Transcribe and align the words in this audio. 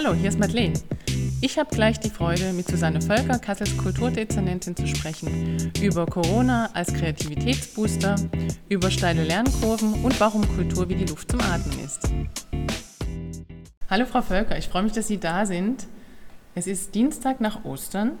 Hallo, 0.00 0.14
hier 0.14 0.28
ist 0.28 0.38
Madeleine. 0.38 0.74
Ich 1.40 1.58
habe 1.58 1.74
gleich 1.74 1.98
die 1.98 2.08
Freude, 2.08 2.52
mit 2.52 2.68
Susanne 2.68 3.02
Völker, 3.02 3.40
Kassels 3.40 3.76
Kulturdezernentin, 3.76 4.76
zu 4.76 4.86
sprechen 4.86 5.72
über 5.82 6.06
Corona 6.06 6.70
als 6.72 6.94
Kreativitätsbooster, 6.94 8.14
über 8.68 8.92
steile 8.92 9.24
Lernkurven 9.24 10.04
und 10.04 10.20
warum 10.20 10.46
Kultur 10.54 10.88
wie 10.88 10.94
die 10.94 11.06
Luft 11.06 11.32
zum 11.32 11.40
Atmen 11.40 11.80
ist. 11.84 12.08
Hallo 13.90 14.06
Frau 14.06 14.22
Völker, 14.22 14.56
ich 14.56 14.68
freue 14.68 14.84
mich, 14.84 14.92
dass 14.92 15.08
Sie 15.08 15.18
da 15.18 15.46
sind. 15.46 15.88
Es 16.54 16.68
ist 16.68 16.94
Dienstag 16.94 17.40
nach 17.40 17.64
Ostern 17.64 18.12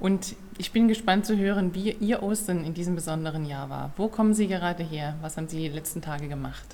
und 0.00 0.34
ich 0.56 0.72
bin 0.72 0.88
gespannt 0.88 1.26
zu 1.26 1.36
hören, 1.36 1.74
wie 1.74 1.92
Ihr 1.92 2.22
Ostern 2.22 2.64
in 2.64 2.72
diesem 2.72 2.94
besonderen 2.94 3.44
Jahr 3.44 3.68
war. 3.68 3.92
Wo 3.98 4.08
kommen 4.08 4.32
Sie 4.32 4.46
gerade 4.46 4.82
her? 4.82 5.18
Was 5.20 5.36
haben 5.36 5.46
Sie 5.46 5.58
die 5.58 5.68
letzten 5.68 6.00
Tage 6.00 6.26
gemacht? 6.26 6.64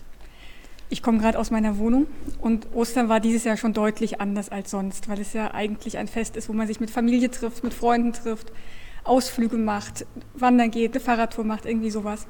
Ich 0.93 1.05
komme 1.05 1.19
gerade 1.19 1.39
aus 1.39 1.53
meiner 1.53 1.79
Wohnung 1.79 2.09
und 2.41 2.67
Ostern 2.75 3.09
war 3.09 3.21
dieses 3.21 3.45
Jahr 3.45 3.57
schon 3.57 3.73
deutlich 3.73 4.21
anders 4.21 4.49
als 4.49 4.73
sonst, 4.73 5.09
weil 5.09 5.21
es 5.21 5.33
ja 5.33 5.55
eigentlich 5.55 5.99
ein 5.99 6.09
Fest 6.09 6.37
ist, 6.37 6.49
wo 6.49 6.53
man 6.53 6.67
sich 6.67 6.81
mit 6.81 6.91
Familie 6.91 7.31
trifft, 7.31 7.63
mit 7.63 7.73
Freunden 7.73 8.13
trifft, 8.13 8.53
Ausflüge 9.05 9.57
macht, 9.57 10.05
wandern 10.35 10.73
geht, 10.73 10.93
eine 10.93 11.01
Fahrradtour 11.01 11.45
macht, 11.45 11.65
irgendwie 11.65 11.91
sowas. 11.91 12.27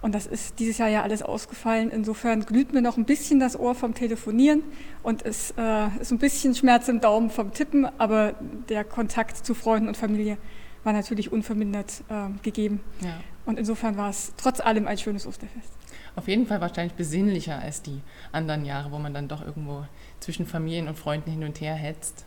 Und 0.00 0.16
das 0.16 0.26
ist 0.26 0.58
dieses 0.58 0.78
Jahr 0.78 0.88
ja 0.88 1.02
alles 1.02 1.22
ausgefallen. 1.22 1.92
Insofern 1.92 2.44
glüht 2.44 2.72
mir 2.72 2.82
noch 2.82 2.96
ein 2.96 3.04
bisschen 3.04 3.38
das 3.38 3.56
Ohr 3.56 3.76
vom 3.76 3.94
Telefonieren 3.94 4.64
und 5.04 5.24
es 5.24 5.54
äh, 5.56 5.86
ist 6.00 6.10
ein 6.10 6.18
bisschen 6.18 6.56
Schmerz 6.56 6.88
im 6.88 7.00
Daumen 7.00 7.30
vom 7.30 7.52
Tippen, 7.52 7.86
aber 7.98 8.34
der 8.68 8.82
Kontakt 8.82 9.46
zu 9.46 9.54
Freunden 9.54 9.86
und 9.86 9.96
Familie 9.96 10.38
war 10.82 10.92
natürlich 10.92 11.30
unvermindert 11.30 12.02
äh, 12.08 12.36
gegeben. 12.42 12.80
Ja. 13.00 13.20
Und 13.46 13.60
insofern 13.60 13.96
war 13.96 14.10
es 14.10 14.32
trotz 14.36 14.58
allem 14.58 14.88
ein 14.88 14.98
schönes 14.98 15.24
Osterfest. 15.24 15.81
Auf 16.14 16.28
jeden 16.28 16.46
Fall 16.46 16.60
wahrscheinlich 16.60 16.94
besinnlicher 16.94 17.58
als 17.58 17.82
die 17.82 18.00
anderen 18.32 18.64
Jahre, 18.64 18.92
wo 18.92 18.98
man 18.98 19.14
dann 19.14 19.28
doch 19.28 19.44
irgendwo 19.44 19.86
zwischen 20.20 20.46
Familien 20.46 20.88
und 20.88 20.98
Freunden 20.98 21.30
hin 21.30 21.44
und 21.44 21.60
her 21.60 21.74
hetzt. 21.74 22.24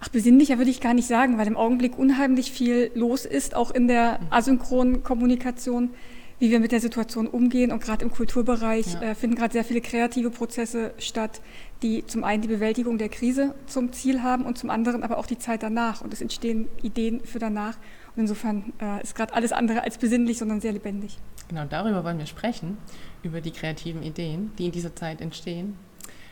Ach, 0.00 0.08
besinnlicher 0.08 0.58
würde 0.58 0.70
ich 0.70 0.80
gar 0.80 0.94
nicht 0.94 1.06
sagen, 1.06 1.38
weil 1.38 1.46
im 1.46 1.56
Augenblick 1.56 1.98
unheimlich 1.98 2.52
viel 2.52 2.90
los 2.94 3.24
ist, 3.24 3.54
auch 3.54 3.70
in 3.70 3.88
der 3.88 4.18
mhm. 4.20 4.26
asynchronen 4.30 5.02
Kommunikation 5.02 5.90
wie 6.38 6.50
wir 6.50 6.60
mit 6.60 6.72
der 6.72 6.80
Situation 6.80 7.26
umgehen. 7.26 7.72
Und 7.72 7.82
gerade 7.82 8.04
im 8.04 8.10
Kulturbereich 8.10 8.94
ja. 8.94 9.02
äh, 9.02 9.14
finden 9.14 9.36
gerade 9.36 9.52
sehr 9.52 9.64
viele 9.64 9.80
kreative 9.80 10.30
Prozesse 10.30 10.92
statt, 10.98 11.40
die 11.82 12.06
zum 12.06 12.24
einen 12.24 12.42
die 12.42 12.48
Bewältigung 12.48 12.98
der 12.98 13.08
Krise 13.08 13.54
zum 13.66 13.92
Ziel 13.92 14.22
haben 14.22 14.44
und 14.44 14.58
zum 14.58 14.70
anderen 14.70 15.02
aber 15.02 15.18
auch 15.18 15.26
die 15.26 15.38
Zeit 15.38 15.62
danach. 15.62 16.00
Und 16.00 16.12
es 16.12 16.20
entstehen 16.20 16.68
Ideen 16.82 17.20
für 17.20 17.38
danach. 17.38 17.78
Und 18.16 18.22
insofern 18.22 18.72
äh, 18.80 19.02
ist 19.02 19.14
gerade 19.14 19.34
alles 19.34 19.52
andere 19.52 19.82
als 19.82 19.98
besinnlich, 19.98 20.38
sondern 20.38 20.60
sehr 20.60 20.72
lebendig. 20.72 21.18
Genau, 21.48 21.64
darüber 21.68 22.04
wollen 22.04 22.18
wir 22.18 22.26
sprechen, 22.26 22.78
über 23.22 23.40
die 23.40 23.50
kreativen 23.50 24.02
Ideen, 24.02 24.52
die 24.58 24.66
in 24.66 24.72
dieser 24.72 24.94
Zeit 24.94 25.20
entstehen. 25.20 25.76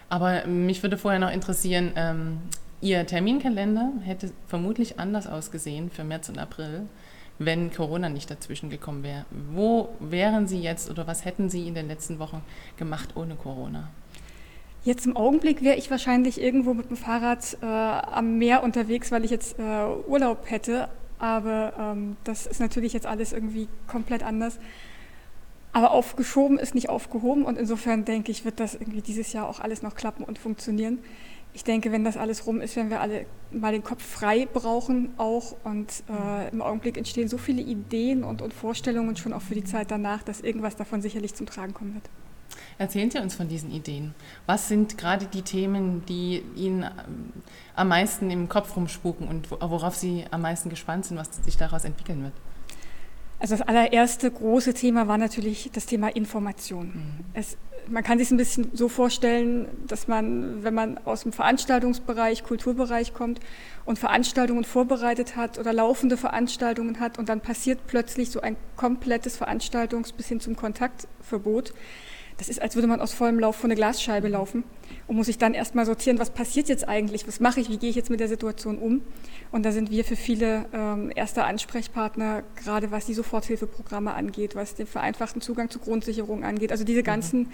Aber 0.08 0.47
mich 0.47 0.83
würde 0.83 0.98
vorher 0.98 1.20
noch 1.20 1.30
interessieren, 1.30 1.92
ähm, 1.97 2.39
Ihr 2.80 3.06
Terminkalender 3.06 3.92
hätte 4.02 4.33
vermutlich 4.48 4.98
anders 4.98 5.28
ausgesehen 5.28 5.89
für 5.91 6.02
März 6.02 6.28
und 6.28 6.39
April 6.39 6.89
wenn 7.39 7.72
Corona 7.72 8.08
nicht 8.08 8.30
dazwischen 8.30 8.70
gekommen 8.70 9.02
wäre. 9.02 9.24
Wo 9.52 9.91
wären 10.00 10.46
Sie 10.46 10.61
jetzt 10.61 10.91
oder 10.91 11.06
was 11.06 11.24
hätten 11.24 11.48
Sie 11.48 11.67
in 11.67 11.74
den 11.74 11.89
letzten 11.89 12.19
Wochen 12.19 12.42
gemacht 12.77 13.11
ohne 13.17 13.34
Corona? 13.34 13.91
Jetzt 14.84 15.06
im 15.06 15.17
Augenblick 15.17 15.62
wäre 15.62 15.77
ich 15.77 15.91
wahrscheinlich 15.91 16.41
irgendwo 16.41 16.74
mit 16.74 16.91
dem 16.91 16.96
Fahrrad 16.96 17.56
äh, 17.62 17.67
am 17.67 18.39
Meer 18.39 18.64
unterwegs, 18.64 19.12
weil 19.12 19.24
ich 19.24 19.30
jetzt 19.30 19.58
äh, 19.58 19.62
Urlaub 20.06 20.50
hätte. 20.50 20.89
Aber 21.22 21.72
ähm, 21.78 22.16
das 22.24 22.46
ist 22.46 22.60
natürlich 22.60 22.92
jetzt 22.92 23.06
alles 23.06 23.32
irgendwie 23.32 23.68
komplett 23.86 24.22
anders. 24.22 24.58
Aber 25.72 25.92
aufgeschoben 25.92 26.58
ist 26.58 26.74
nicht 26.74 26.90
aufgehoben 26.90 27.44
und 27.44 27.56
insofern 27.56 28.04
denke 28.04 28.30
ich, 28.30 28.44
wird 28.44 28.60
das 28.60 28.74
irgendwie 28.74 29.00
dieses 29.00 29.32
Jahr 29.32 29.48
auch 29.48 29.60
alles 29.60 29.80
noch 29.80 29.94
klappen 29.94 30.22
und 30.22 30.38
funktionieren 30.38 30.98
ich 31.54 31.64
denke, 31.64 31.92
wenn 31.92 32.04
das 32.04 32.16
alles 32.16 32.46
rum 32.46 32.60
ist, 32.60 32.76
werden 32.76 32.90
wir 32.90 33.00
alle 33.00 33.26
mal 33.50 33.72
den 33.72 33.84
Kopf 33.84 34.02
frei 34.02 34.46
brauchen 34.50 35.12
auch. 35.18 35.54
Und 35.64 36.02
äh, 36.08 36.48
im 36.50 36.62
Augenblick 36.62 36.96
entstehen 36.96 37.28
so 37.28 37.36
viele 37.36 37.62
Ideen 37.62 38.24
und, 38.24 38.40
und, 38.40 38.54
Vorstellungen 38.54 39.16
schon 39.16 39.32
auch 39.32 39.42
für 39.42 39.55
die 39.55 39.64
Zeit 39.64 39.90
danach, 39.90 40.22
dass 40.22 40.40
irgendwas 40.40 40.77
davon 40.77 41.02
sicherlich 41.02 41.34
zum 41.34 41.46
Tragen 41.46 41.74
kommen 41.74 41.94
wird. 41.94 42.08
Erzählen 42.82 43.12
Sie 43.12 43.18
uns 43.18 43.36
von 43.36 43.46
diesen 43.46 43.70
Ideen. 43.70 44.12
Was 44.46 44.66
sind 44.66 44.98
gerade 44.98 45.26
die 45.26 45.42
Themen, 45.42 46.04
die 46.06 46.42
Ihnen 46.56 46.82
ähm, 46.82 47.32
am 47.76 47.86
meisten 47.86 48.28
im 48.28 48.48
Kopf 48.48 48.74
rumspuken 48.74 49.28
und 49.28 49.52
worauf 49.52 49.94
Sie 49.94 50.24
am 50.32 50.42
meisten 50.42 50.68
gespannt 50.68 51.06
sind, 51.06 51.16
was 51.16 51.28
sich 51.44 51.56
daraus 51.56 51.84
entwickeln 51.84 52.24
wird? 52.24 52.32
Also 53.38 53.56
das 53.56 53.66
allererste 53.68 54.28
große 54.28 54.74
Thema 54.74 55.06
war 55.06 55.16
natürlich 55.16 55.70
das 55.72 55.86
Thema 55.86 56.08
Information. 56.08 56.86
Mhm. 56.86 57.24
Es 57.34 57.56
man 57.88 58.02
kann 58.02 58.18
sich 58.18 58.30
ein 58.30 58.36
bisschen 58.36 58.70
so 58.72 58.88
vorstellen, 58.88 59.68
dass 59.86 60.08
man, 60.08 60.62
wenn 60.62 60.74
man 60.74 60.98
aus 61.04 61.22
dem 61.22 61.32
Veranstaltungsbereich, 61.32 62.44
Kulturbereich 62.44 63.12
kommt 63.14 63.40
und 63.84 63.98
Veranstaltungen 63.98 64.64
vorbereitet 64.64 65.36
hat 65.36 65.58
oder 65.58 65.72
laufende 65.72 66.16
Veranstaltungen 66.16 67.00
hat 67.00 67.18
und 67.18 67.28
dann 67.28 67.40
passiert 67.40 67.80
plötzlich 67.86 68.30
so 68.30 68.40
ein 68.40 68.56
komplettes 68.76 69.40
Veranstaltungs- 69.40 70.14
bis 70.14 70.28
hin 70.28 70.40
zum 70.40 70.56
Kontaktverbot. 70.56 71.72
Das 72.42 72.48
ist, 72.48 72.61
als 72.61 72.75
würde 72.75 72.89
man 72.89 73.01
aus 73.01 73.13
vollem 73.13 73.39
Lauf 73.39 73.55
vor 73.55 73.67
eine 73.67 73.77
Glasscheibe 73.77 74.27
laufen 74.27 74.64
und 75.07 75.14
muss 75.14 75.27
sich 75.27 75.39
dann 75.39 75.55
erstmal 75.55 75.86
sortieren, 75.86 76.19
was 76.19 76.30
passiert 76.30 76.69
jetzt 76.69 76.89
eigentlich, 76.89 77.29
was 77.29 77.39
mache 77.39 77.61
ich, 77.61 77.70
wie 77.70 77.77
gehe 77.77 77.89
ich 77.89 77.95
jetzt 77.95 78.11
mit 78.11 78.19
der 78.19 78.27
Situation 78.27 78.79
um. 78.79 79.03
Und 79.53 79.64
da 79.64 79.70
sind 79.70 79.92
wir 79.92 80.05
für 80.05 80.17
viele 80.17 80.64
ähm, 80.73 81.13
erste 81.14 81.45
Ansprechpartner, 81.45 82.42
gerade 82.57 82.91
was 82.91 83.07
die 83.07 83.14
Soforthilfeprogramme 83.14 84.13
angeht, 84.13 84.57
was 84.57 84.75
den 84.75 84.89
vereinfachten 84.89 85.41
Zugang 85.41 85.70
zur 85.70 85.83
Grundsicherung 85.83 86.42
angeht. 86.42 86.73
Also 86.73 86.83
diese 86.83 87.03
mhm. 87.03 87.05
ganzen 87.05 87.41
mhm. 87.42 87.48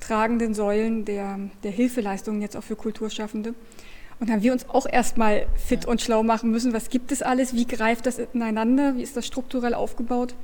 tragenden 0.00 0.52
Säulen 0.52 1.06
der, 1.06 1.38
der 1.62 1.70
Hilfeleistungen 1.70 2.42
jetzt 2.42 2.54
auch 2.54 2.64
für 2.64 2.76
Kulturschaffende. 2.76 3.54
Und 4.20 4.30
haben 4.30 4.42
wir 4.42 4.52
uns 4.52 4.68
auch 4.68 4.84
erstmal 4.84 5.46
fit 5.56 5.86
und 5.86 6.02
schlau 6.02 6.22
machen 6.22 6.50
müssen, 6.50 6.74
was 6.74 6.90
gibt 6.90 7.12
es 7.12 7.22
alles, 7.22 7.54
wie 7.54 7.66
greift 7.66 8.04
das 8.04 8.18
ineinander, 8.18 8.94
wie 8.98 9.02
ist 9.02 9.16
das 9.16 9.26
strukturell 9.26 9.72
aufgebaut 9.72 10.34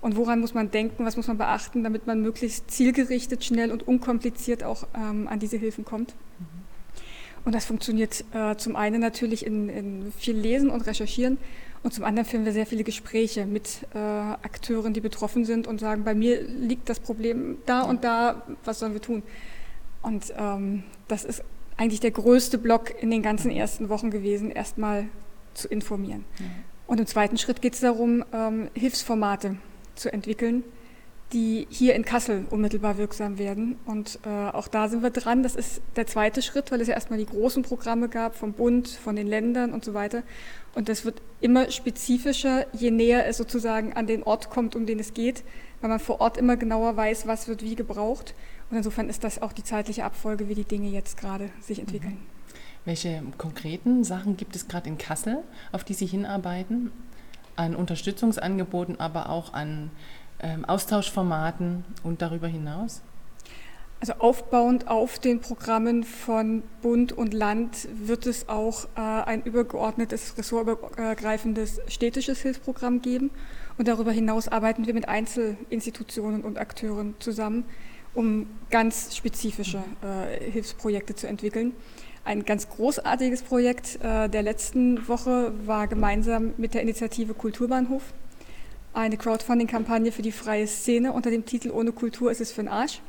und 0.00 0.16
woran 0.16 0.40
muss 0.40 0.54
man 0.54 0.70
denken, 0.70 1.04
was 1.04 1.16
muss 1.16 1.26
man 1.26 1.38
beachten, 1.38 1.82
damit 1.82 2.06
man 2.06 2.22
möglichst 2.22 2.70
zielgerichtet, 2.70 3.44
schnell 3.44 3.72
und 3.72 3.86
unkompliziert 3.86 4.62
auch 4.62 4.86
ähm, 4.94 5.26
an 5.28 5.38
diese 5.38 5.56
Hilfen 5.56 5.84
kommt. 5.84 6.14
Mhm. 6.38 6.58
Und 7.44 7.54
das 7.54 7.64
funktioniert 7.64 8.24
äh, 8.32 8.56
zum 8.56 8.76
einen 8.76 9.00
natürlich 9.00 9.46
in, 9.46 9.68
in, 9.68 10.12
viel 10.16 10.36
Lesen 10.36 10.70
und 10.70 10.86
Recherchieren 10.86 11.38
und 11.82 11.94
zum 11.94 12.04
anderen 12.04 12.28
führen 12.28 12.44
wir 12.44 12.52
sehr 12.52 12.66
viele 12.66 12.84
Gespräche 12.84 13.46
mit 13.46 13.86
äh, 13.94 13.98
Akteuren, 13.98 14.92
die 14.92 15.00
betroffen 15.00 15.44
sind 15.44 15.66
und 15.66 15.80
sagen, 15.80 16.04
bei 16.04 16.14
mir 16.14 16.42
liegt 16.42 16.88
das 16.88 17.00
Problem 17.00 17.58
da 17.66 17.82
und 17.82 18.04
da, 18.04 18.42
was 18.64 18.80
sollen 18.80 18.92
wir 18.92 19.00
tun? 19.00 19.22
Und 20.02 20.32
ähm, 20.36 20.82
das 21.06 21.24
ist 21.24 21.42
eigentlich 21.76 22.00
der 22.00 22.10
größte 22.10 22.58
Block 22.58 22.92
in 23.00 23.10
den 23.10 23.22
ganzen 23.22 23.50
ersten 23.50 23.88
Wochen 23.88 24.10
gewesen, 24.10 24.50
erstmal 24.50 25.08
zu 25.54 25.68
informieren. 25.68 26.24
Ja. 26.38 26.46
Und 26.86 27.00
im 27.00 27.06
zweiten 27.06 27.38
Schritt 27.38 27.62
geht 27.62 27.74
es 27.74 27.80
darum, 27.80 28.24
ähm, 28.32 28.68
Hilfsformate 28.74 29.56
zu 29.98 30.12
entwickeln, 30.12 30.64
die 31.32 31.66
hier 31.68 31.94
in 31.94 32.04
Kassel 32.04 32.46
unmittelbar 32.50 32.96
wirksam 32.96 33.38
werden. 33.38 33.76
Und 33.84 34.18
äh, 34.24 34.28
auch 34.28 34.66
da 34.68 34.88
sind 34.88 35.02
wir 35.02 35.10
dran. 35.10 35.42
Das 35.42 35.56
ist 35.56 35.82
der 35.96 36.06
zweite 36.06 36.40
Schritt, 36.40 36.72
weil 36.72 36.80
es 36.80 36.88
ja 36.88 36.94
erstmal 36.94 37.18
die 37.18 37.26
großen 37.26 37.62
Programme 37.62 38.08
gab 38.08 38.34
vom 38.34 38.54
Bund, 38.54 38.88
von 38.88 39.14
den 39.14 39.26
Ländern 39.26 39.72
und 39.72 39.84
so 39.84 39.92
weiter. 39.92 40.22
Und 40.74 40.88
das 40.88 41.04
wird 41.04 41.20
immer 41.40 41.70
spezifischer, 41.70 42.66
je 42.72 42.90
näher 42.90 43.26
es 43.26 43.36
sozusagen 43.36 43.92
an 43.92 44.06
den 44.06 44.22
Ort 44.22 44.48
kommt, 44.48 44.74
um 44.74 44.86
den 44.86 44.98
es 44.98 45.12
geht, 45.12 45.44
weil 45.80 45.90
man 45.90 46.00
vor 46.00 46.20
Ort 46.20 46.38
immer 46.38 46.56
genauer 46.56 46.96
weiß, 46.96 47.26
was 47.26 47.46
wird 47.46 47.62
wie 47.62 47.74
gebraucht. 47.74 48.34
Und 48.70 48.78
insofern 48.78 49.08
ist 49.08 49.24
das 49.24 49.42
auch 49.42 49.52
die 49.52 49.64
zeitliche 49.64 50.04
Abfolge, 50.04 50.48
wie 50.48 50.54
die 50.54 50.64
Dinge 50.64 50.88
jetzt 50.88 51.18
gerade 51.18 51.50
sich 51.60 51.78
entwickeln. 51.78 52.12
Mhm. 52.12 52.38
Welche 52.84 53.22
konkreten 53.36 54.02
Sachen 54.02 54.38
gibt 54.38 54.56
es 54.56 54.66
gerade 54.66 54.88
in 54.88 54.96
Kassel, 54.96 55.38
auf 55.72 55.84
die 55.84 55.92
Sie 55.92 56.06
hinarbeiten? 56.06 56.90
An 57.58 57.74
Unterstützungsangeboten, 57.74 59.00
aber 59.00 59.30
auch 59.30 59.52
an 59.52 59.90
ähm, 60.40 60.64
Austauschformaten 60.64 61.84
und 62.04 62.22
darüber 62.22 62.46
hinaus? 62.46 63.02
Also 64.00 64.12
aufbauend 64.20 64.86
auf 64.86 65.18
den 65.18 65.40
Programmen 65.40 66.04
von 66.04 66.62
Bund 66.82 67.10
und 67.10 67.34
Land 67.34 67.88
wird 67.92 68.26
es 68.26 68.48
auch 68.48 68.84
äh, 68.94 69.00
ein 69.00 69.42
übergeordnetes, 69.42 70.38
ressortübergreifendes 70.38 71.80
städtisches 71.88 72.40
Hilfsprogramm 72.42 73.02
geben. 73.02 73.32
Und 73.76 73.88
darüber 73.88 74.12
hinaus 74.12 74.46
arbeiten 74.46 74.86
wir 74.86 74.94
mit 74.94 75.08
Einzelinstitutionen 75.08 76.42
und 76.42 76.58
Akteuren 76.58 77.16
zusammen, 77.18 77.64
um 78.14 78.46
ganz 78.70 79.16
spezifische 79.16 79.82
äh, 80.02 80.48
Hilfsprojekte 80.48 81.16
zu 81.16 81.26
entwickeln. 81.26 81.72
Ein 82.28 82.44
ganz 82.44 82.68
großartiges 82.68 83.40
Projekt 83.40 84.02
äh, 84.02 84.28
der 84.28 84.42
letzten 84.42 85.08
Woche 85.08 85.50
war 85.64 85.86
gemeinsam 85.86 86.52
mit 86.58 86.74
der 86.74 86.82
Initiative 86.82 87.32
Kulturbahnhof 87.32 88.02
eine 88.92 89.16
Crowdfunding-Kampagne 89.16 90.12
für 90.12 90.20
die 90.20 90.32
freie 90.32 90.66
Szene 90.66 91.14
unter 91.14 91.30
dem 91.30 91.46
Titel 91.46 91.70
Ohne 91.70 91.90
Kultur 91.90 92.30
ist 92.30 92.42
es 92.42 92.52
für 92.52 92.60
den 92.60 92.68
Arsch. 92.68 93.00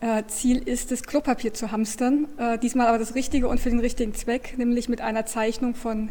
Äh, 0.00 0.24
Ziel 0.26 0.58
ist 0.58 0.90
es, 0.90 1.04
Klopapier 1.04 1.54
zu 1.54 1.70
hamstern, 1.70 2.26
äh, 2.36 2.58
diesmal 2.58 2.88
aber 2.88 2.98
das 2.98 3.14
Richtige 3.14 3.46
und 3.46 3.60
für 3.60 3.70
den 3.70 3.78
richtigen 3.78 4.14
Zweck, 4.14 4.58
nämlich 4.58 4.88
mit 4.88 5.00
einer 5.00 5.26
Zeichnung 5.26 5.76
von 5.76 6.08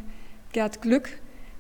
Gerd 0.54 0.82
Glück. 0.82 1.10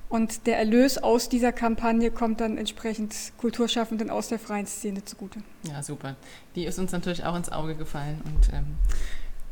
Und 0.07 0.47
der 0.47 0.57
Erlös 0.59 0.97
aus 0.97 1.27
dieser 1.27 1.51
Kampagne 1.51 2.09
kommt 2.09 2.39
dann 2.39 2.57
entsprechend 2.57 3.13
Kulturschaffenden 3.37 4.09
aus 4.09 4.29
der 4.29 4.39
freien 4.39 4.67
Szene 4.67 5.03
zugute. 5.03 5.39
Ja, 5.63 5.83
super. 5.83 6.15
Die 6.55 6.63
ist 6.63 6.79
uns 6.79 6.93
natürlich 6.93 7.25
auch 7.25 7.35
ins 7.35 7.51
Auge 7.51 7.75
gefallen 7.75 8.21
und 8.23 8.53
ähm, 8.53 8.77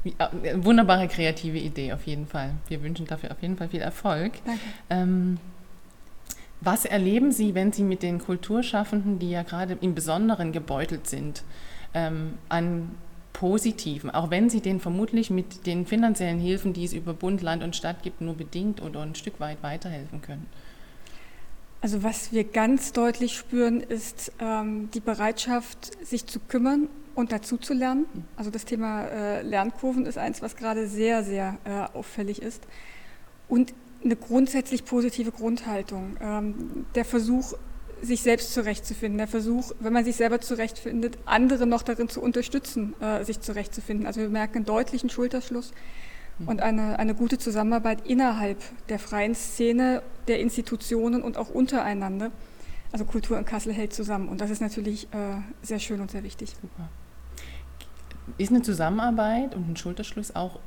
Wie, 0.04 0.16
äh, 0.18 0.64
wunderbare 0.64 1.08
kreative 1.08 1.58
Idee 1.58 1.94
auf 1.94 2.08
jeden 2.08 2.28
Fall. 2.28 2.52
Wir 2.68 2.82
wünschen 2.82 3.06
dafür 3.06 3.32
auf 3.32 3.42
jeden 3.42 3.58
Fall 3.58 3.70
viel 3.70 3.82
Erfolg. 3.82 4.34
Danke. 4.46 4.62
Ähm, 4.90 5.38
was 6.62 6.86
erleben 6.86 7.32
Sie, 7.32 7.56
wenn 7.56 7.72
Sie 7.72 7.84
mit 7.84 8.04
den 8.04 8.20
Kulturschaffenden, 8.20 9.18
die 9.18 9.32
ja 9.32 9.44
gerade 9.44 9.78
im 9.82 9.96
Besonderen 9.96 10.52
gebeutelt 10.52 11.08
sind, 11.08 11.44
ähm, 11.94 12.36
an 12.50 12.92
Positiven, 13.34 14.12
auch 14.12 14.30
wenn 14.30 14.50
Sie 14.50 14.62
denen 14.62 14.80
vermutlich 14.80 15.32
mit 15.32 15.66
den 15.66 15.88
finanziellen 15.88 16.40
Hilfen, 16.40 16.74
die 16.74 16.84
es 16.84 16.94
über 16.94 17.14
Bund, 17.14 17.42
Land 17.42 17.64
und 17.64 17.76
Stadt 17.76 18.04
gibt, 18.04 18.22
nur 18.22 18.36
bedingt 18.36 18.82
oder 18.82 19.02
ein 19.02 19.16
Stück 19.16 19.40
weit 19.40 19.64
weiterhelfen 19.64 20.22
können? 20.22 20.46
Also 21.82 22.04
was 22.04 22.32
wir 22.32 22.44
ganz 22.44 22.94
deutlich 22.94 23.36
spüren, 23.36 23.82
ist 23.82 24.32
ähm, 24.40 24.90
die 24.94 25.00
Bereitschaft, 25.00 26.06
sich 26.06 26.28
zu 26.28 26.40
kümmern 26.40 26.90
und 27.16 27.32
dazu 27.32 27.58
zu 27.58 27.74
lernen. 27.74 28.06
Also 28.36 28.52
das 28.52 28.66
Thema 28.66 29.06
äh, 29.06 29.42
Lernkurven 29.42 30.06
ist 30.06 30.18
eins, 30.18 30.42
was 30.42 30.56
gerade 30.56 30.88
sehr, 30.88 31.24
sehr 31.24 31.58
äh, 31.64 31.98
auffällig 31.98 32.42
ist. 32.42 32.64
Und 33.48 33.74
eine 34.04 34.16
grundsätzlich 34.16 34.86
positive 34.86 35.32
Grundhaltung. 35.32 36.18
Ähm, 36.22 36.86
der 36.96 37.06
Versuch, 37.06 37.54
sich 38.02 38.22
selbst 38.22 38.54
zurechtzufinden, 38.54 39.20
der 39.20 39.28
Versuch, 39.28 39.72
wenn 39.80 39.94
man 39.94 40.04
sich 40.04 40.16
selber 40.16 40.42
zurechtfindet, 40.42 41.18
andere 41.26 41.68
noch 41.68 41.84
darin 41.84 42.10
zu 42.10 42.22
unterstützen, 42.22 42.96
äh, 43.00 43.24
sich 43.24 43.42
zurechtzufinden. 43.42 44.08
Also 44.08 44.22
wir 44.22 44.30
merken 44.30 44.58
einen 44.58 44.66
deutlichen 44.66 45.10
Schulterschluss 45.10 45.72
mhm. 46.40 46.48
und 46.48 46.62
eine, 46.62 46.98
eine 46.98 47.14
gute 47.14 47.38
Zusammenarbeit 47.38 48.08
innerhalb 48.08 48.58
der 48.90 48.98
freien 48.98 49.36
Szene, 49.36 50.02
der 50.28 50.40
Institutionen 50.40 51.22
und 51.22 51.38
auch 51.38 51.50
untereinander. 51.50 52.32
Also 52.92 53.06
Kultur 53.06 53.38
in 53.38 53.46
Kassel 53.46 53.72
hält 53.72 53.94
zusammen 53.94 54.28
und 54.28 54.42
das 54.42 54.50
ist 54.50 54.62
natürlich 54.62 55.06
äh, 55.14 55.38
sehr 55.62 55.80
schön 55.80 56.02
und 56.02 56.12
sehr 56.12 56.24
wichtig. 56.24 56.56
Super. 56.60 56.90
Ist 58.38 58.52
eine 58.52 58.62
Zusammenarbeit 58.62 59.56
und 59.56 59.70
ein 59.70 59.78
Schulterschluss 59.78 60.36
auch 60.36 60.60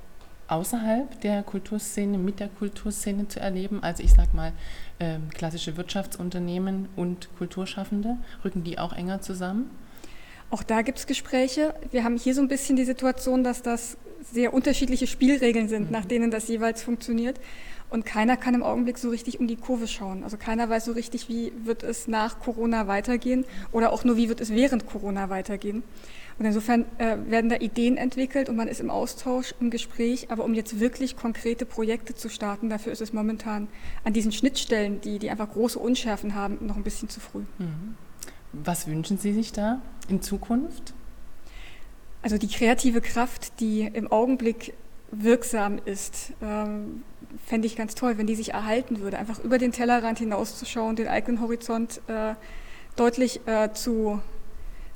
außerhalb 0.48 1.20
der 1.22 1.42
Kulturszene, 1.42 2.18
mit 2.18 2.40
der 2.40 2.48
Kulturszene 2.48 3.28
zu 3.28 3.40
erleben? 3.40 3.82
Also 3.82 4.02
ich 4.02 4.12
sage 4.12 4.30
mal, 4.34 4.52
äh, 4.98 5.18
klassische 5.32 5.76
Wirtschaftsunternehmen 5.76 6.88
und 6.96 7.28
Kulturschaffende, 7.38 8.18
rücken 8.44 8.64
die 8.64 8.78
auch 8.78 8.92
enger 8.92 9.20
zusammen? 9.20 9.70
Auch 10.50 10.62
da 10.62 10.82
gibt 10.82 10.98
es 10.98 11.06
Gespräche. 11.06 11.74
Wir 11.90 12.04
haben 12.04 12.16
hier 12.16 12.34
so 12.34 12.40
ein 12.40 12.48
bisschen 12.48 12.76
die 12.76 12.84
Situation, 12.84 13.42
dass 13.42 13.62
das 13.62 13.96
sehr 14.22 14.54
unterschiedliche 14.54 15.06
Spielregeln 15.06 15.68
sind, 15.68 15.86
mhm. 15.86 15.92
nach 15.92 16.04
denen 16.04 16.30
das 16.30 16.48
jeweils 16.48 16.82
funktioniert. 16.82 17.40
Und 17.90 18.04
keiner 18.04 18.36
kann 18.36 18.54
im 18.54 18.62
Augenblick 18.62 18.98
so 18.98 19.10
richtig 19.10 19.38
um 19.38 19.46
die 19.46 19.56
Kurve 19.56 19.86
schauen. 19.86 20.24
Also 20.24 20.36
keiner 20.36 20.68
weiß 20.68 20.86
so 20.86 20.92
richtig, 20.92 21.28
wie 21.28 21.52
wird 21.64 21.82
es 21.82 22.08
nach 22.08 22.40
Corona 22.40 22.86
weitergehen 22.88 23.44
oder 23.72 23.92
auch 23.92 24.04
nur, 24.04 24.16
wie 24.16 24.28
wird 24.28 24.40
es 24.40 24.50
während 24.50 24.86
Corona 24.86 25.30
weitergehen. 25.30 25.82
Und 26.38 26.46
insofern 26.46 26.84
äh, 26.98 27.16
werden 27.26 27.48
da 27.48 27.56
Ideen 27.56 27.96
entwickelt 27.96 28.48
und 28.48 28.56
man 28.56 28.66
ist 28.66 28.80
im 28.80 28.90
Austausch, 28.90 29.54
im 29.60 29.70
Gespräch. 29.70 30.30
Aber 30.30 30.44
um 30.44 30.54
jetzt 30.54 30.80
wirklich 30.80 31.16
konkrete 31.16 31.64
Projekte 31.64 32.14
zu 32.14 32.28
starten, 32.28 32.70
dafür 32.70 32.92
ist 32.92 33.00
es 33.00 33.12
momentan 33.12 33.68
an 34.02 34.12
diesen 34.12 34.32
Schnittstellen, 34.32 35.00
die, 35.00 35.18
die 35.18 35.30
einfach 35.30 35.50
große 35.50 35.78
Unschärfen 35.78 36.34
haben, 36.34 36.58
noch 36.66 36.76
ein 36.76 36.82
bisschen 36.82 37.08
zu 37.08 37.20
früh. 37.20 37.44
Mhm. 37.58 37.94
Was 38.52 38.86
wünschen 38.86 39.18
Sie 39.18 39.32
sich 39.32 39.52
da 39.52 39.80
in 40.08 40.22
Zukunft? 40.22 40.94
Also 42.22 42.38
die 42.38 42.48
kreative 42.48 43.00
Kraft, 43.00 43.60
die 43.60 43.82
im 43.82 44.10
Augenblick 44.10 44.74
wirksam 45.10 45.78
ist, 45.84 46.32
ähm, 46.42 47.02
fände 47.46 47.66
ich 47.66 47.76
ganz 47.76 47.94
toll, 47.94 48.18
wenn 48.18 48.26
die 48.26 48.34
sich 48.34 48.52
erhalten 48.52 49.00
würde. 49.00 49.18
Einfach 49.18 49.38
über 49.40 49.58
den 49.58 49.72
Tellerrand 49.72 50.18
hinauszuschauen, 50.18 50.96
den 50.96 51.08
eigenen 51.08 51.40
Horizont 51.40 52.00
äh, 52.08 52.34
deutlich 52.96 53.40
äh, 53.46 53.72
zu 53.72 54.20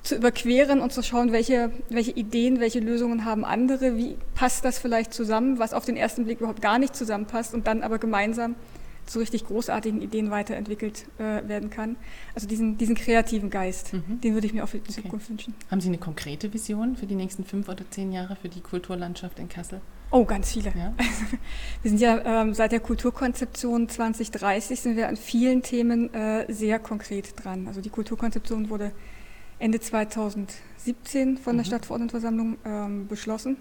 zu 0.02 0.16
überqueren 0.16 0.80
und 0.80 0.92
zu 0.92 1.02
schauen, 1.02 1.32
welche, 1.32 1.70
welche 1.90 2.12
Ideen, 2.12 2.60
welche 2.60 2.80
Lösungen 2.80 3.24
haben 3.24 3.44
andere, 3.44 3.96
wie 3.96 4.16
passt 4.34 4.64
das 4.64 4.78
vielleicht 4.78 5.12
zusammen, 5.12 5.58
was 5.58 5.74
auf 5.74 5.84
den 5.84 5.96
ersten 5.96 6.24
Blick 6.24 6.38
überhaupt 6.38 6.62
gar 6.62 6.78
nicht 6.78 6.96
zusammenpasst 6.96 7.54
und 7.54 7.66
dann 7.66 7.82
aber 7.82 7.98
gemeinsam 7.98 8.54
zu 9.08 9.18
richtig 9.18 9.46
großartigen 9.46 10.02
Ideen 10.02 10.30
weiterentwickelt 10.30 11.06
äh, 11.18 11.48
werden 11.48 11.70
kann. 11.70 11.96
Also 12.34 12.46
diesen, 12.46 12.76
diesen 12.78 12.94
kreativen 12.94 13.50
Geist, 13.50 13.94
mhm. 13.94 14.20
den 14.20 14.34
würde 14.34 14.46
ich 14.46 14.52
mir 14.52 14.64
auch 14.64 14.68
für 14.68 14.78
die 14.78 14.92
Zukunft 14.92 15.26
okay. 15.26 15.30
wünschen. 15.30 15.54
Haben 15.70 15.80
Sie 15.80 15.88
eine 15.88 15.98
konkrete 15.98 16.52
Vision 16.52 16.96
für 16.96 17.06
die 17.06 17.14
nächsten 17.14 17.44
fünf 17.44 17.68
oder 17.68 17.84
zehn 17.90 18.12
Jahre 18.12 18.36
für 18.36 18.48
die 18.48 18.60
Kulturlandschaft 18.60 19.38
in 19.38 19.48
Kassel? 19.48 19.80
Oh, 20.10 20.24
ganz 20.24 20.52
viele. 20.52 20.72
Ja. 20.76 20.94
wir 21.82 21.90
sind 21.90 22.00
ja 22.00 22.42
ähm, 22.42 22.54
seit 22.54 22.72
der 22.72 22.80
Kulturkonzeption 22.80 23.88
2030 23.88 24.80
sind 24.80 24.96
wir 24.96 25.08
an 25.08 25.16
vielen 25.16 25.62
Themen 25.62 26.12
äh, 26.14 26.50
sehr 26.52 26.78
konkret 26.78 27.34
dran. 27.42 27.66
Also 27.66 27.80
die 27.80 27.90
Kulturkonzeption 27.90 28.70
wurde 28.70 28.92
Ende 29.58 29.80
2017 29.80 31.38
von 31.38 31.56
der 31.56 31.64
mhm. 31.64 31.68
Stadtverordnetenversammlung 31.68 32.58
ähm, 32.64 33.06
beschlossen. 33.08 33.56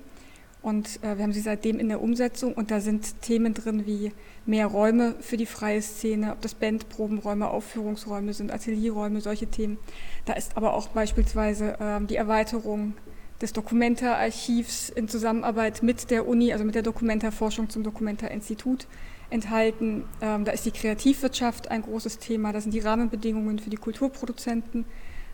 Und 0.62 1.02
äh, 1.04 1.18
wir 1.18 1.24
haben 1.24 1.34
sie 1.34 1.42
seitdem 1.42 1.80
in 1.80 1.88
der 1.88 2.02
Umsetzung 2.02 2.54
und 2.54 2.72
da 2.72 2.82
sind 2.82 3.22
Themen 3.22 3.54
drin 3.54 3.86
wie 3.86 4.12
mehr 4.46 4.68
Räume 4.68 5.16
für 5.22 5.38
die 5.38 5.46
freie 5.46 5.82
Szene, 5.82 6.32
ob 6.32 6.42
das 6.42 6.56
Bandprobenräume, 6.56 7.50
Aufführungsräume 7.50 8.34
sind, 8.34 8.52
Atelierräume, 8.52 9.22
solche 9.22 9.48
Themen. 9.48 9.78
Da 10.26 10.34
ist 10.34 10.58
aber 10.58 10.74
auch 10.74 10.90
beispielsweise 10.90 11.78
ähm, 11.80 12.08
die 12.08 12.16
Erweiterung 12.16 12.96
des 13.42 13.54
Dokumenta-Archivs 13.54 14.90
in 14.90 15.08
Zusammenarbeit 15.08 15.84
mit 15.84 16.10
der 16.10 16.28
Uni, 16.28 16.52
also 16.52 16.66
mit 16.66 16.76
der 16.76 16.82
Dokumenta-Forschung 16.82 17.70
zum 17.70 17.84
Dokumenta-Institut 17.84 18.88
enthalten. 19.30 20.06
Ähm, 20.22 20.44
da 20.44 20.52
ist 20.52 20.66
die 20.66 20.72
Kreativwirtschaft 20.72 21.70
ein 21.70 21.84
großes 21.84 22.18
Thema, 22.18 22.52
da 22.52 22.62
sind 22.62 22.74
die 22.74 22.80
Rahmenbedingungen 22.80 23.60
für 23.60 23.70
die 23.70 23.78
Kulturproduzenten 23.78 24.86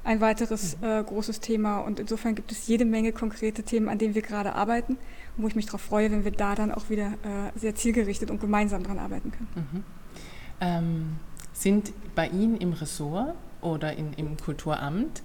ein 0.03 0.21
weiteres 0.21 0.77
mhm. 0.79 0.87
äh, 0.87 1.03
großes 1.03 1.39
Thema. 1.39 1.79
Und 1.79 1.99
insofern 1.99 2.35
gibt 2.35 2.51
es 2.51 2.67
jede 2.67 2.85
Menge 2.85 3.11
konkrete 3.11 3.63
Themen, 3.63 3.89
an 3.89 3.97
denen 3.97 4.15
wir 4.15 4.21
gerade 4.21 4.53
arbeiten 4.53 4.97
und 5.37 5.43
wo 5.43 5.47
ich 5.47 5.55
mich 5.55 5.65
darauf 5.65 5.81
freue, 5.81 6.11
wenn 6.11 6.23
wir 6.23 6.31
da 6.31 6.55
dann 6.55 6.71
auch 6.71 6.89
wieder 6.89 7.13
äh, 7.23 7.57
sehr 7.57 7.75
zielgerichtet 7.75 8.29
und 8.29 8.39
gemeinsam 8.41 8.83
dran 8.83 8.99
arbeiten 8.99 9.31
können. 9.31 9.49
Mhm. 9.55 9.83
Ähm, 10.61 11.05
sind 11.53 11.93
bei 12.15 12.27
Ihnen 12.27 12.57
im 12.57 12.73
Ressort 12.73 13.35
oder 13.61 13.95
in, 13.95 14.13
im 14.13 14.37
Kulturamt 14.37 15.21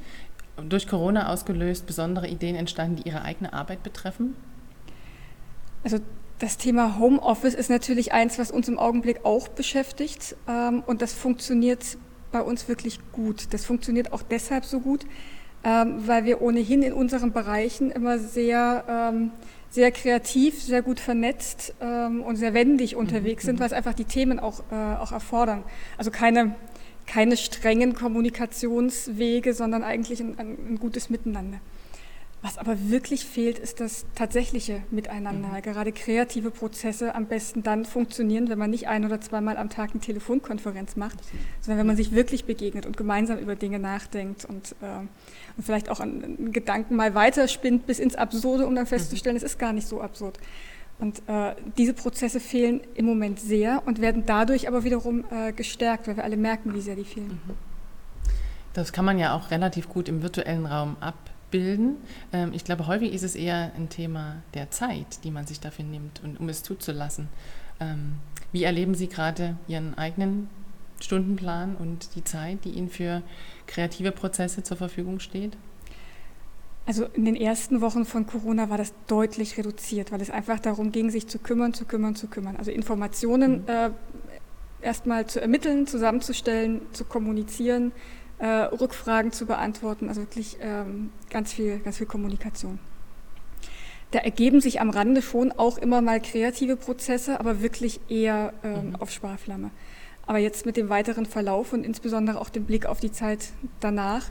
durch 0.69 0.88
Corona 0.88 1.28
ausgelöst 1.28 1.86
besondere 1.86 2.28
Ideen 2.28 2.56
entstanden, 2.56 2.96
die 2.96 3.08
Ihre 3.08 3.22
eigene 3.22 3.52
Arbeit 3.52 3.82
betreffen? 3.82 4.36
Also 5.84 5.98
das 6.38 6.56
Thema 6.56 6.98
Homeoffice 6.98 7.54
ist 7.54 7.70
natürlich 7.70 8.12
eins, 8.12 8.38
was 8.38 8.50
uns 8.50 8.69
im 8.69 8.78
Augenblick 8.78 9.25
auch 9.25 9.48
beschäftigt. 9.48 10.36
Ähm, 10.48 10.82
und 10.86 11.02
das 11.02 11.12
funktioniert 11.12 11.96
bei 12.32 12.42
uns 12.42 12.69
wirklich 12.69 12.98
gut. 13.12 13.52
Das 13.52 13.64
funktioniert 13.64 14.12
auch 14.12 14.22
deshalb 14.22 14.64
so 14.64 14.80
gut, 14.80 15.06
ähm, 15.64 16.06
weil 16.06 16.25
wir 16.25 16.40
ohnehin 16.42 16.82
in 16.82 16.92
unseren 16.92 17.32
Bereichen 17.32 17.90
immer 17.90 18.19
sehr, 18.19 18.84
ähm, 18.88 19.30
sehr 19.70 19.90
kreativ, 19.92 20.62
sehr 20.62 20.82
gut 20.82 21.00
vernetzt 21.00 21.75
ähm, 21.80 22.22
und 22.22 22.36
sehr 22.36 22.54
wendig 22.54 22.94
mhm, 22.94 23.00
unterwegs 23.00 23.44
sind, 23.44 23.56
mhm. 23.56 23.61
weil 23.61 23.66
es 23.68 23.73
einfach 23.73 23.94
die 23.94 24.04
Themen 24.04 24.38
auch, 24.38 24.61
äh, 24.70 24.75
auch 24.75 25.12
erfordern. 25.12 25.62
Also 25.97 26.11
keine, 26.11 26.54
keine 27.06 27.37
strengen 27.37 27.94
Kommunikationswege, 27.94 29.54
sondern 29.54 29.82
eigentlich 29.82 30.20
ein, 30.20 30.38
ein 30.38 30.78
gutes 30.78 31.11
Miteinander. 31.11 31.58
Was 32.40 32.57
aber 32.57 32.88
wirklich 32.88 33.25
fehlt, 33.25 33.59
ist 33.59 33.80
das 33.80 34.07
tatsächliche 34.14 34.83
Miteinander. 34.92 35.49
Mhm. 35.49 35.62
Gerade 35.62 35.90
kreative 35.90 36.52
Prozesse 36.52 37.16
am 37.16 37.26
besten 37.26 37.64
dann 37.64 37.85
funktionieren, 37.85 38.49
wenn 38.49 38.59
man 38.59 38.71
nicht 38.71 38.87
ein 38.87 39.04
oder 39.04 39.21
zweimal 39.21 39.57
am 39.57 39.71
Tag 39.71 39.90
eine 39.90 40.00
Telefonkonferenz 40.00 40.95
macht, 40.95 41.18
sondern 41.61 41.80
wenn 41.80 41.87
man 41.88 41.97
sich 41.97 42.12
wirklich 42.12 42.45
begegnet 42.45 42.87
und 42.87 42.97
gemeinsam 42.97 43.38
über 43.38 43.57
Dinge 43.57 43.80
nachdenkt 43.80 44.45
und, 44.45 44.76
äh, 44.83 45.00
und 45.57 45.64
vielleicht 45.64 45.88
auch 45.88 45.99
einen 45.99 46.52
Gedanken 46.52 46.95
mal 46.95 47.14
weiterspinnt 47.16 47.87
bis 47.88 47.99
ins 47.99 48.14
Absurde, 48.14 48.68
um 48.68 48.75
dann 48.76 48.85
mhm. 48.85 48.88
festzustellen, 48.88 49.35
mhm. 49.35 49.38
es 49.38 49.42
ist 49.42 49.59
gar 49.59 49.73
nicht 49.73 49.88
so 49.88 50.00
absurd. 50.00 50.38
Und 51.00 51.23
äh, 51.28 51.57
diese 51.76 51.92
Prozesse 51.92 52.38
fehlen 52.38 52.80
im 52.95 53.07
Moment 53.07 53.40
sehr 53.40 53.83
und 53.85 54.00
werden 54.00 54.25
dadurch 54.26 54.68
aber 54.68 54.85
wiederum 54.85 55.25
äh, 55.30 55.52
gestärkt, 55.52 56.07
weil 56.07 56.16
wir 56.16 56.25
alle 56.25 56.37
merken, 56.37 56.73
wie 56.75 56.80
sehr 56.80 56.95
die 56.95 57.04
fehlen. 57.04 57.40
Mhm. 57.47 57.54
Das 58.75 58.92
kann 58.92 59.04
man 59.04 59.18
ja 59.18 59.35
auch 59.35 59.50
relativ 59.50 59.88
gut 59.88 60.09
im 60.09 60.23
virtuellen 60.23 60.66
Raum 60.66 60.97
ab 61.00 61.16
bilden. 61.50 61.97
Ähm, 62.33 62.52
ich 62.52 62.64
glaube, 62.64 62.87
häufig 62.87 63.12
ist 63.12 63.23
es 63.23 63.35
eher 63.35 63.73
ein 63.76 63.88
Thema 63.88 64.43
der 64.55 64.71
Zeit, 64.71 65.25
die 65.25 65.31
man 65.31 65.47
sich 65.47 65.61
dafür 65.61 65.85
nimmt 65.85 66.23
und 66.23 66.38
um 66.40 66.49
es 66.49 66.62
zuzulassen. 66.62 67.28
Ähm, 67.81 68.14
wie 68.52 68.64
erleben 68.64 68.95
Sie 68.95 69.09
gerade 69.09 69.57
Ihren 69.67 69.97
eigenen 69.97 70.49
Stundenplan 71.00 71.76
und 71.76 72.14
die 72.17 72.25
Zeit, 72.25 72.64
die 72.64 72.71
Ihnen 72.71 72.88
für 72.88 73.23
kreative 73.67 74.12
Prozesse 74.12 74.62
zur 74.62 74.76
Verfügung 74.76 75.21
steht? 75.21 75.57
Also 76.87 77.05
in 77.05 77.26
den 77.26 77.37
ersten 77.37 77.83
Wochen 77.83 78.07
von 78.07 78.26
Corona 78.26 78.71
war 78.71 78.78
das 78.78 78.95
deutlich 79.09 79.59
reduziert, 79.59 80.11
weil 80.11 80.23
es 80.23 80.31
einfach 80.31 80.59
darum 80.59 80.90
ging, 80.90 81.11
sich 81.11 81.26
zu 81.26 81.38
kümmern, 81.38 81.75
zu 81.75 81.85
kümmern, 81.85 82.17
zu 82.17 82.28
kümmern. 82.28 82.57
Also 82.57 82.71
Informationen 82.71 83.61
mhm. 83.62 83.69
äh, 83.69 83.90
erstmal 84.81 85.26
zu 85.26 85.40
ermitteln, 85.40 85.87
zusammenzustellen, 85.87 86.81
zu 86.93 87.05
kommunizieren, 87.05 87.93
äh, 88.38 88.47
Rückfragen 88.47 89.33
zu 89.33 89.47
beantworten, 89.47 90.09
also 90.09 90.21
wirklich 90.23 90.59
ähm, 90.61 91.11
ganz, 91.30 91.52
viel, 91.52 91.78
ganz 91.80 91.99
viel 91.99 92.07
Kommunikation. 92.07 92.78
Da 94.11 94.21
ergeben 94.21 94.61
sich 94.61 94.80
am 94.80 94.90
Rande 94.90 95.21
schon 95.21 95.52
auch 95.52 95.76
immer 95.76 96.00
mal 96.00 96.21
kreative 96.21 96.76
Prozesse, 96.76 97.40
aber 97.40 97.61
wirklich 97.61 98.00
eher 98.09 98.54
ähm, 98.64 98.90
mhm. 98.90 98.97
auf 98.97 99.11
Sparflamme. 99.11 99.71
Aber 100.26 100.38
jetzt 100.38 100.66
mit 100.66 100.76
dem 100.76 100.88
weiteren 100.88 101.26
Verlauf 101.26 101.73
und 101.73 101.85
insbesondere 101.85 102.40
auch 102.40 102.49
dem 102.49 102.64
Blick 102.64 102.87
auf 102.87 103.00
die 103.00 103.12
Zeit 103.12 103.50
danach 103.80 104.30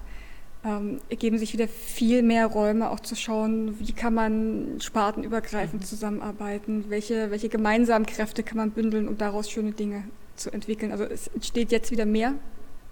ähm, 0.66 1.00
ergeben 1.10 1.38
sich 1.38 1.54
wieder 1.54 1.68
viel 1.68 2.24
mehr 2.24 2.48
Räume, 2.48 2.90
auch 2.90 3.00
zu 3.00 3.16
schauen, 3.16 3.80
wie 3.80 3.94
kann 3.94 4.14
man 4.14 4.80
spartenübergreifend 4.80 5.82
mhm. 5.82 5.86
zusammenarbeiten, 5.86 6.86
welche, 6.90 7.32
welche 7.32 7.50
gemeinsamen 7.50 8.06
Kräfte 8.06 8.44
kann 8.44 8.58
man 8.58 8.72
bündeln, 8.72 9.08
um 9.08 9.18
daraus 9.18 9.50
schöne 9.50 9.72
Dinge 9.72 10.04
zu 10.36 10.52
entwickeln. 10.52 10.92
Also 10.92 11.04
es 11.04 11.28
entsteht 11.28 11.72
jetzt 11.72 11.92
wieder 11.92 12.06
mehr 12.06 12.34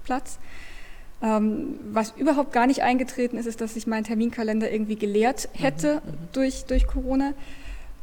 Platz. 0.03 0.39
Ähm, 1.22 1.79
was 1.91 2.13
überhaupt 2.17 2.51
gar 2.51 2.67
nicht 2.67 2.84
eingetreten 2.84 3.38
ist, 3.38 3.45
ist, 3.45 3.62
dass 3.62 3.75
ich 3.75 3.88
meinen 3.88 4.03
Terminkalender 4.03 4.72
irgendwie 4.72 4.95
geleert 4.95 5.50
mhm, 5.53 5.60
hätte 5.60 5.95
mhm, 5.95 6.12
durch, 6.34 6.65
durch 6.65 6.88
Corona. 6.88 7.34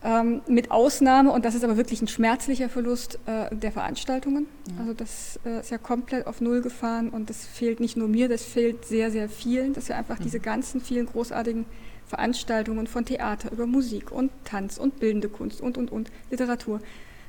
Ähm, 0.04 0.40
mit 0.49 0.73
Ausnahme, 0.73 1.31
und 1.31 1.45
das 1.45 1.54
ist 1.54 1.62
aber 1.62 1.76
wirklich 1.76 2.02
ein 2.02 2.09
schmerzlicher 2.09 2.69
Verlust, 2.69 3.21
äh, 3.26 3.54
der 3.54 3.71
Veranstaltungen. 3.71 4.49
Mhm. 4.66 4.81
Also 4.81 4.95
das 4.95 5.38
äh, 5.45 5.61
ist 5.61 5.71
ja 5.71 5.78
komplett 5.78 6.26
auf 6.26 6.40
Null 6.40 6.61
gefahren 6.61 7.11
und 7.11 7.31
das 7.31 7.45
fehlt 7.45 7.78
nicht 7.78 7.97
nur 7.97 8.09
mir, 8.09 8.28
das 8.28 8.42
fehlt 8.42 8.85
sehr, 8.85 9.12
sehr 9.12 9.28
vielen, 9.28 9.75
dass 9.75 9.88
wir 9.88 9.97
einfach 9.97 10.19
mhm. 10.19 10.25
diese 10.25 10.40
ganzen 10.40 10.81
vielen 10.81 11.07
großartigen 11.07 11.66
Veranstaltungen 12.09 12.88
von 12.88 13.04
Theater 13.04 13.52
über 13.52 13.66
Musik 13.66 14.11
und 14.11 14.33
Tanz 14.45 14.76
und 14.76 14.99
bildende 14.99 15.28
Kunst 15.28 15.61
und, 15.61 15.78
und, 15.78 15.92
und 15.92 16.11
Literatur 16.31 16.81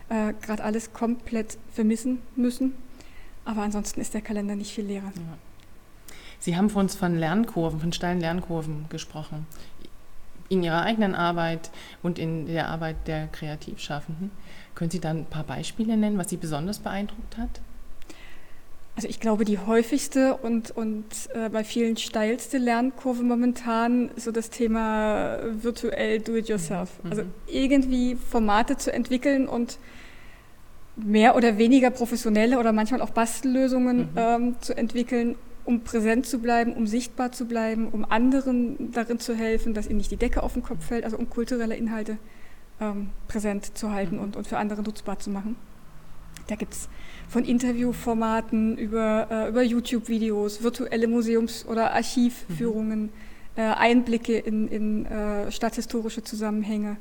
äh, 0.10 0.34
gerade 0.42 0.64
alles 0.64 0.94
komplett 0.94 1.58
vermissen 1.74 2.24
müssen. 2.36 2.74
Aber 3.46 3.62
ansonsten 3.62 4.02
ist 4.02 4.16
der 4.16 4.22
Kalender 4.22 4.56
nicht 4.56 4.74
viel 4.74 4.86
leerer. 4.86 5.12
Ja. 5.16 5.38
Sie 6.44 6.58
haben 6.58 6.70
von 6.70 6.82
uns 6.82 6.94
von 6.94 7.18
Lernkurven, 7.18 7.80
von 7.80 7.94
steilen 7.94 8.20
Lernkurven 8.20 8.88
gesprochen. 8.90 9.48
In 10.50 10.62
Ihrer 10.62 10.82
eigenen 10.82 11.16
Arbeit 11.16 11.72
und 12.02 12.20
in 12.20 12.48
der 12.48 12.68
Arbeit 12.68 13.08
der 13.08 13.28
Kreativschaffenden. 13.28 14.30
Können 14.76 14.92
Sie 14.92 15.00
da 15.00 15.12
ein 15.12 15.24
paar 15.24 15.46
Beispiele 15.46 15.96
nennen, 15.96 16.18
was 16.18 16.30
Sie 16.30 16.36
besonders 16.36 16.80
beeindruckt 16.80 17.38
hat? 17.38 17.62
Also 18.98 19.08
ich 19.08 19.22
glaube, 19.22 19.46
die 19.46 19.58
häufigste 19.58 20.36
und, 20.36 20.72
und 20.72 21.06
äh, 21.34 21.48
bei 21.48 21.64
vielen 21.64 21.96
steilste 21.96 22.58
Lernkurve 22.58 23.24
momentan 23.24 24.12
so 24.18 24.34
das 24.34 24.50
Thema 24.50 25.38
virtuell 25.62 26.20
Do-it-yourself. 26.20 26.90
Mhm. 27.04 27.10
Also 27.10 27.24
irgendwie 27.48 28.16
Formate 28.16 28.76
zu 28.76 28.92
entwickeln 28.92 29.48
und 29.48 29.78
mehr 30.98 31.38
oder 31.38 31.58
weniger 31.58 31.90
professionelle 31.90 32.60
oder 32.60 32.74
manchmal 32.74 33.00
auch 33.00 33.12
Bastellösungen 33.12 33.98
mhm. 33.98 34.18
ähm, 34.18 34.56
zu 34.60 34.76
entwickeln, 34.76 35.36
um 35.66 35.82
präsent 35.82 36.26
zu 36.26 36.40
bleiben, 36.40 36.74
um 36.74 36.88
sichtbar 36.88 37.32
zu 37.32 37.46
bleiben, 37.46 37.88
um 37.90 38.06
anderen 38.06 38.92
darin 38.92 39.20
zu 39.20 39.36
helfen, 39.36 39.74
dass 39.74 39.88
ihnen 39.88 39.98
nicht 39.98 40.12
die 40.12 40.18
Decke 40.18 40.44
auf 40.44 40.54
den 40.54 40.64
Kopf 40.64 40.86
fällt, 40.86 41.06
also 41.06 41.18
um 41.18 41.30
kulturelle 41.30 41.76
Inhalte 41.76 42.18
ähm, 42.82 43.10
präsent 43.28 43.78
zu 43.78 43.92
halten 43.92 44.20
und, 44.20 44.36
und 44.36 44.48
für 44.48 44.58
andere 44.58 44.82
nutzbar 44.82 45.20
zu 45.20 45.30
machen. 45.30 45.56
Da 46.48 46.56
gibt 46.56 46.74
es 46.74 46.90
von 47.30 47.46
Interviewformaten 47.46 48.78
über, 48.78 49.28
äh, 49.32 49.50
über 49.50 49.64
YouTube-Videos, 49.64 50.62
virtuelle 50.62 51.08
Museums- 51.08 51.66
oder 51.66 51.94
Archivführungen, 51.94 53.04
mhm. 53.04 53.10
äh, 53.56 53.62
Einblicke 53.62 54.38
in, 54.38 54.68
in 54.68 55.06
äh, 55.06 55.52
stadthistorische 55.52 56.24
Zusammenhänge, 56.24 56.98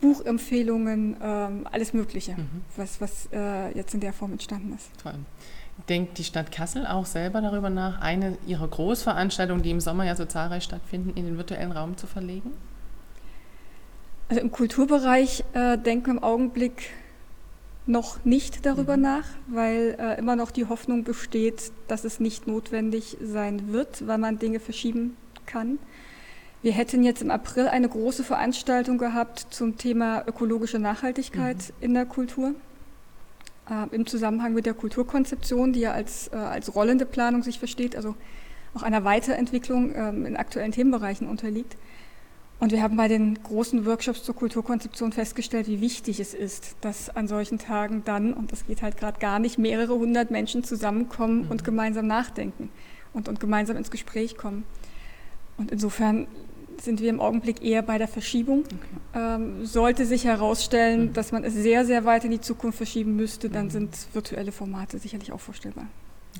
Buchempfehlungen, 0.00 1.20
äh, 1.20 1.48
alles 1.70 1.94
Mögliche, 1.94 2.32
mhm. 2.32 2.62
was, 2.76 3.00
was 3.00 3.28
äh, 3.32 3.76
jetzt 3.76 3.94
in 3.94 4.00
der 4.00 4.12
Form 4.12 4.32
entstanden 4.32 4.74
ist. 4.74 4.88
Toll. 5.02 5.14
Denkt 5.88 6.18
die 6.18 6.24
Stadt 6.24 6.50
Kassel 6.50 6.86
auch 6.86 7.06
selber 7.06 7.40
darüber 7.40 7.70
nach, 7.70 8.00
eine 8.00 8.38
ihrer 8.46 8.66
Großveranstaltungen, 8.66 9.62
die 9.62 9.70
im 9.70 9.80
Sommer 9.80 10.04
ja 10.04 10.16
so 10.16 10.24
zahlreich 10.24 10.64
stattfinden, 10.64 11.12
in 11.14 11.26
den 11.26 11.36
virtuellen 11.36 11.72
Raum 11.72 11.96
zu 11.96 12.06
verlegen? 12.06 12.52
Also 14.28 14.40
im 14.40 14.50
Kulturbereich 14.50 15.44
äh, 15.52 15.78
denken 15.78 16.06
wir 16.06 16.12
im 16.14 16.22
Augenblick 16.22 16.90
noch 17.86 18.24
nicht 18.24 18.66
darüber 18.66 18.96
mhm. 18.96 19.02
nach, 19.02 19.24
weil 19.46 19.96
äh, 19.98 20.18
immer 20.18 20.34
noch 20.34 20.50
die 20.50 20.66
Hoffnung 20.66 21.04
besteht, 21.04 21.70
dass 21.88 22.04
es 22.04 22.20
nicht 22.20 22.46
notwendig 22.46 23.16
sein 23.22 23.72
wird, 23.72 24.06
weil 24.06 24.18
man 24.18 24.38
Dinge 24.38 24.60
verschieben 24.60 25.16
kann. 25.46 25.78
Wir 26.62 26.72
hätten 26.72 27.04
jetzt 27.04 27.22
im 27.22 27.30
April 27.30 27.68
eine 27.68 27.88
große 27.88 28.24
Veranstaltung 28.24 28.98
gehabt 28.98 29.46
zum 29.50 29.76
Thema 29.76 30.24
ökologische 30.26 30.80
Nachhaltigkeit 30.80 31.56
mhm. 31.56 31.84
in 31.84 31.94
der 31.94 32.06
Kultur 32.06 32.54
äh, 33.70 33.94
im 33.94 34.06
Zusammenhang 34.06 34.54
mit 34.54 34.66
der 34.66 34.74
Kulturkonzeption, 34.74 35.72
die 35.72 35.80
ja 35.80 35.92
als, 35.92 36.28
äh, 36.32 36.36
als 36.36 36.74
rollende 36.74 37.06
Planung 37.06 37.42
sich 37.42 37.58
versteht, 37.58 37.96
also 37.96 38.14
auch 38.74 38.82
einer 38.82 39.04
Weiterentwicklung 39.04 39.94
ähm, 39.94 40.26
in 40.26 40.36
aktuellen 40.36 40.72
Themenbereichen 40.72 41.28
unterliegt. 41.28 41.76
Und 42.58 42.72
wir 42.72 42.82
haben 42.82 42.96
bei 42.96 43.06
den 43.08 43.42
großen 43.42 43.84
Workshops 43.84 44.22
zur 44.22 44.34
Kulturkonzeption 44.34 45.12
festgestellt, 45.12 45.66
wie 45.66 45.82
wichtig 45.82 46.20
es 46.20 46.32
ist, 46.32 46.76
dass 46.80 47.14
an 47.14 47.28
solchen 47.28 47.58
Tagen 47.58 48.02
dann, 48.06 48.32
und 48.32 48.50
das 48.50 48.66
geht 48.66 48.80
halt 48.80 48.96
gerade 48.96 49.20
gar 49.20 49.38
nicht, 49.38 49.58
mehrere 49.58 49.94
hundert 49.94 50.30
Menschen 50.30 50.64
zusammenkommen 50.64 51.44
mhm. 51.44 51.50
und 51.50 51.64
gemeinsam 51.64 52.06
nachdenken 52.06 52.70
und, 53.12 53.28
und 53.28 53.40
gemeinsam 53.40 53.76
ins 53.76 53.90
Gespräch 53.90 54.38
kommen. 54.38 54.64
Und 55.58 55.70
insofern 55.70 56.26
sind 56.80 57.00
wir 57.00 57.10
im 57.10 57.20
Augenblick 57.20 57.62
eher 57.62 57.82
bei 57.82 57.98
der 57.98 58.08
Verschiebung. 58.08 58.60
Okay. 58.60 58.76
Ähm, 59.14 59.66
sollte 59.66 60.06
sich 60.06 60.24
herausstellen, 60.24 61.06
mhm. 61.06 61.12
dass 61.12 61.32
man 61.32 61.44
es 61.44 61.54
sehr, 61.54 61.84
sehr 61.84 62.04
weit 62.04 62.24
in 62.24 62.30
die 62.30 62.40
Zukunft 62.40 62.78
verschieben 62.78 63.16
müsste, 63.16 63.50
dann 63.50 63.66
mhm. 63.66 63.70
sind 63.70 63.96
virtuelle 64.12 64.52
Formate 64.52 64.98
sicherlich 64.98 65.32
auch 65.32 65.40
vorstellbar. 65.40 65.86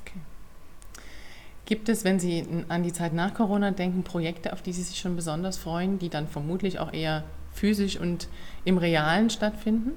Okay. 0.01 0.21
Gibt 1.65 1.89
es, 1.89 2.05
wenn 2.05 2.21
Sie 2.21 2.47
an 2.69 2.83
die 2.83 2.93
Zeit 2.93 3.13
nach 3.13 3.35
Corona 3.35 3.73
denken, 3.73 4.05
Projekte, 4.05 4.53
auf 4.53 4.63
die 4.63 4.73
Sie 4.73 4.83
sich 4.83 4.99
schon 4.99 5.17
besonders 5.17 5.59
freuen, 5.59 5.99
die 5.99 6.09
dann 6.09 6.29
vermutlich 6.29 6.79
auch 6.79 6.93
eher 6.93 7.25
physisch 7.53 7.99
und 7.99 8.29
im 8.65 8.79
Realen 8.79 9.31
stattfinden? 9.31 9.93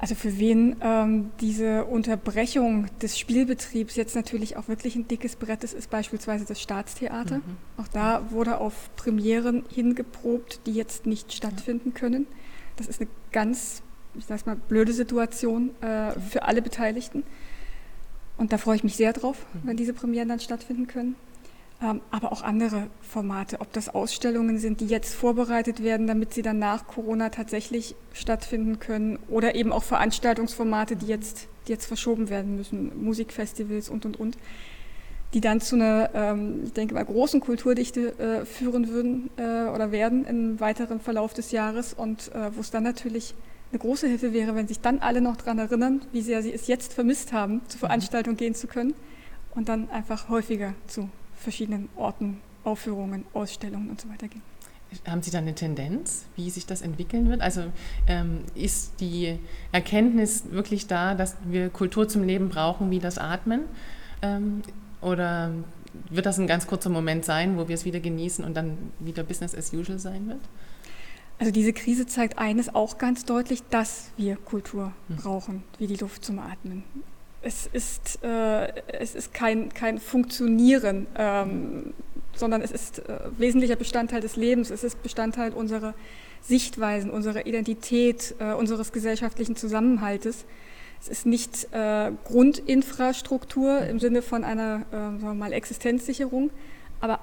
Also 0.00 0.14
für 0.14 0.38
wen 0.38 0.76
ähm, 0.80 1.30
diese 1.40 1.84
Unterbrechung 1.84 2.86
des 3.02 3.18
Spielbetriebs 3.18 3.96
jetzt 3.96 4.16
natürlich 4.16 4.56
auch 4.56 4.66
wirklich 4.66 4.96
ein 4.96 5.06
dickes 5.06 5.36
Brett 5.36 5.62
ist, 5.62 5.74
ist 5.74 5.90
beispielsweise 5.90 6.46
das 6.46 6.58
Staatstheater. 6.58 7.36
Mhm. 7.36 7.56
Auch 7.76 7.88
da 7.88 8.30
wurde 8.30 8.58
auf 8.58 8.88
Premieren 8.96 9.62
hingeprobt, 9.68 10.60
die 10.64 10.72
jetzt 10.72 11.04
nicht 11.04 11.34
stattfinden 11.34 11.92
können. 11.92 12.26
Das 12.76 12.86
ist 12.86 13.02
eine 13.02 13.10
ganz, 13.30 13.82
ich 14.14 14.24
sag's 14.24 14.46
mal, 14.46 14.56
blöde 14.56 14.94
Situation 14.94 15.70
äh, 15.82 16.12
für 16.18 16.44
alle 16.44 16.62
Beteiligten. 16.62 17.22
Und 18.38 18.54
da 18.54 18.58
freue 18.58 18.76
ich 18.76 18.84
mich 18.84 18.96
sehr 18.96 19.12
drauf, 19.12 19.44
mhm. 19.52 19.68
wenn 19.68 19.76
diese 19.76 19.92
Premieren 19.92 20.30
dann 20.30 20.40
stattfinden 20.40 20.86
können. 20.86 21.14
Ähm, 21.82 22.02
aber 22.10 22.30
auch 22.30 22.42
andere 22.42 22.88
Formate, 23.00 23.60
ob 23.62 23.72
das 23.72 23.88
Ausstellungen 23.88 24.58
sind, 24.58 24.80
die 24.80 24.86
jetzt 24.86 25.14
vorbereitet 25.14 25.82
werden, 25.82 26.06
damit 26.06 26.34
sie 26.34 26.42
dann 26.42 26.58
nach 26.58 26.86
Corona 26.86 27.30
tatsächlich 27.30 27.94
stattfinden 28.12 28.78
können, 28.80 29.18
oder 29.28 29.54
eben 29.54 29.72
auch 29.72 29.82
Veranstaltungsformate, 29.82 30.96
die 30.96 31.06
jetzt, 31.06 31.48
die 31.66 31.72
jetzt 31.72 31.86
verschoben 31.86 32.28
werden 32.28 32.56
müssen, 32.56 33.02
Musikfestivals 33.02 33.88
und, 33.88 34.04
und, 34.04 34.20
und, 34.20 34.36
die 35.32 35.40
dann 35.40 35.62
zu 35.62 35.76
einer, 35.76 36.10
ähm, 36.12 36.64
ich 36.66 36.74
denke 36.74 36.92
mal, 36.92 37.04
großen 37.04 37.40
Kulturdichte 37.40 38.18
äh, 38.18 38.44
führen 38.44 38.88
würden 38.88 39.30
äh, 39.38 39.70
oder 39.70 39.90
werden 39.90 40.26
im 40.26 40.60
weiteren 40.60 41.00
Verlauf 41.00 41.32
des 41.32 41.50
Jahres. 41.50 41.94
Und 41.94 42.30
äh, 42.34 42.54
wo 42.54 42.60
es 42.60 42.70
dann 42.70 42.82
natürlich 42.82 43.34
eine 43.72 43.78
große 43.78 44.06
Hilfe 44.06 44.34
wäre, 44.34 44.54
wenn 44.54 44.68
sich 44.68 44.80
dann 44.80 44.98
alle 44.98 45.22
noch 45.22 45.36
daran 45.36 45.58
erinnern, 45.58 46.02
wie 46.12 46.20
sehr 46.20 46.42
sie 46.42 46.52
es 46.52 46.66
jetzt 46.66 46.92
vermisst 46.92 47.32
haben, 47.32 47.62
zur 47.68 47.80
Veranstaltung 47.80 48.36
gehen 48.36 48.54
zu 48.54 48.66
können 48.66 48.92
und 49.54 49.70
dann 49.70 49.88
einfach 49.88 50.28
häufiger 50.28 50.74
zu 50.86 51.08
verschiedenen 51.40 51.88
Orten, 51.96 52.40
Aufführungen, 52.64 53.24
Ausstellungen 53.32 53.90
und 53.90 54.00
so 54.00 54.08
weiter 54.08 54.28
gehen. 54.28 54.42
Haben 55.06 55.22
Sie 55.22 55.30
da 55.30 55.38
eine 55.38 55.54
Tendenz, 55.54 56.24
wie 56.34 56.50
sich 56.50 56.66
das 56.66 56.82
entwickeln 56.82 57.28
wird? 57.28 57.42
Also 57.42 57.62
ähm, 58.08 58.40
ist 58.54 59.00
die 59.00 59.38
Erkenntnis 59.70 60.50
wirklich 60.50 60.88
da, 60.88 61.14
dass 61.14 61.36
wir 61.44 61.70
Kultur 61.70 62.08
zum 62.08 62.24
Leben 62.24 62.48
brauchen 62.48 62.90
wie 62.90 62.98
das 62.98 63.16
Atmen? 63.16 63.62
Ähm, 64.20 64.62
oder 65.00 65.52
wird 66.10 66.26
das 66.26 66.38
ein 66.38 66.48
ganz 66.48 66.66
kurzer 66.66 66.90
Moment 66.90 67.24
sein, 67.24 67.56
wo 67.56 67.68
wir 67.68 67.74
es 67.74 67.84
wieder 67.84 68.00
genießen 68.00 68.44
und 68.44 68.54
dann 68.54 68.76
wieder 68.98 69.22
Business 69.22 69.54
as 69.54 69.72
usual 69.72 70.00
sein 70.00 70.26
wird? 70.26 70.40
Also 71.38 71.52
diese 71.52 71.72
Krise 71.72 72.06
zeigt 72.06 72.38
eines 72.38 72.74
auch 72.74 72.98
ganz 72.98 73.24
deutlich, 73.24 73.62
dass 73.70 74.10
wir 74.16 74.36
Kultur 74.36 74.92
hm. 75.08 75.16
brauchen, 75.16 75.62
wie 75.78 75.86
die 75.86 75.96
Luft 75.96 76.24
zum 76.24 76.38
Atmen 76.40 76.84
es 77.42 77.66
ist, 77.72 78.22
äh, 78.22 78.72
es 78.86 79.14
ist 79.14 79.32
kein, 79.32 79.72
kein 79.72 79.98
Funktionieren, 79.98 81.06
ähm, 81.16 81.94
sondern 82.34 82.62
es 82.62 82.70
ist 82.70 82.98
äh, 83.00 83.18
wesentlicher 83.38 83.76
Bestandteil 83.76 84.20
des 84.20 84.36
Lebens, 84.36 84.70
es 84.70 84.84
ist 84.84 85.02
Bestandteil 85.02 85.52
unserer 85.52 85.94
Sichtweisen, 86.42 87.10
unserer 87.10 87.46
Identität, 87.46 88.34
äh, 88.38 88.52
unseres 88.52 88.92
gesellschaftlichen 88.92 89.56
Zusammenhaltes. 89.56 90.44
Es 91.00 91.08
ist 91.08 91.26
nicht 91.26 91.68
äh, 91.72 92.12
Grundinfrastruktur 92.24 93.80
im 93.86 94.00
Sinne 94.00 94.20
von 94.20 94.44
einer 94.44 94.82
äh, 94.90 94.96
sagen 94.96 95.22
wir 95.22 95.34
mal 95.34 95.52
Existenzsicherung, 95.52 96.50
aber 97.00 97.20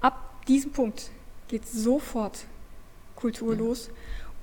ab 0.00 0.44
diesem 0.46 0.70
Punkt 0.70 1.10
geht 1.48 1.66
sofort 1.66 2.44
Kultur 3.16 3.56
los 3.56 3.90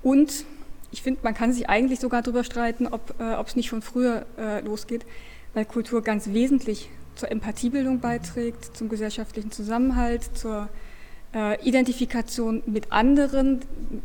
und 0.02 0.44
ich 0.94 1.02
finde, 1.02 1.18
man 1.24 1.34
kann 1.34 1.52
sich 1.52 1.68
eigentlich 1.68 1.98
sogar 1.98 2.22
darüber 2.22 2.44
streiten, 2.44 2.86
ob 2.86 3.16
äh, 3.18 3.34
es 3.44 3.56
nicht 3.56 3.66
schon 3.66 3.82
früher 3.82 4.26
äh, 4.38 4.60
losgeht, 4.60 5.04
weil 5.52 5.64
Kultur 5.64 6.02
ganz 6.02 6.28
wesentlich 6.28 6.88
zur 7.16 7.32
Empathiebildung 7.32 7.98
beiträgt, 7.98 8.76
zum 8.76 8.88
gesellschaftlichen 8.88 9.50
Zusammenhalt, 9.50 10.22
zur 10.34 10.68
äh, 11.34 11.60
Identifikation 11.68 12.62
mit 12.66 12.92
anderen, 12.92 13.62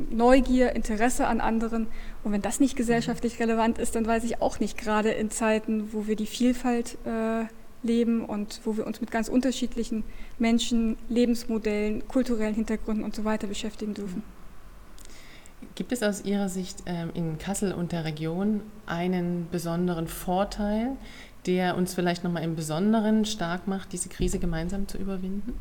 Neugier, 0.10 0.76
Interesse 0.76 1.28
an 1.28 1.42
anderen. 1.42 1.86
Und 2.24 2.32
wenn 2.32 2.42
das 2.42 2.60
nicht 2.60 2.76
gesellschaftlich 2.76 3.40
relevant 3.40 3.78
ist, 3.78 3.96
dann 3.96 4.08
weiß 4.08 4.24
ich 4.24 4.42
auch 4.42 4.60
nicht, 4.60 4.76
gerade 4.76 5.12
in 5.12 5.30
Zeiten, 5.30 5.94
wo 5.94 6.08
wir 6.08 6.16
die 6.16 6.26
Vielfalt 6.26 6.98
äh, 7.06 7.46
leben 7.84 8.26
und 8.26 8.62
wo 8.64 8.78
wir 8.78 8.88
uns 8.88 9.00
mit 9.00 9.12
ganz 9.12 9.30
unterschiedlichen 9.30 10.04
Menschen, 10.40 10.98
Lebensmodellen, 11.08 12.08
kulturellen 12.08 12.56
Hintergründen 12.56 13.04
und 13.04 13.16
so 13.16 13.26
weiter 13.26 13.46
beschäftigen 13.46 13.94
dürfen. 13.94 14.24
Gibt 15.76 15.92
es 15.92 16.04
aus 16.04 16.26
Ihrer 16.26 16.50
Sicht 16.50 16.84
ähm, 16.86 17.12
in 17.14 17.38
Kassel 17.38 17.74
und 17.74 17.92
der 17.92 18.06
Region 18.06 18.62
einen 18.86 19.48
besonderen 19.52 20.08
Vorteil, 20.08 20.98
der 21.46 21.78
uns 21.78 21.94
vielleicht 21.94 22.24
nochmal 22.24 22.44
im 22.44 22.56
Besonderen 22.56 23.26
stark 23.26 23.68
macht, 23.68 23.94
diese 23.94 24.10
Krise 24.10 24.40
gemeinsam 24.40 24.88
zu 24.88 24.98
überwinden? 24.98 25.54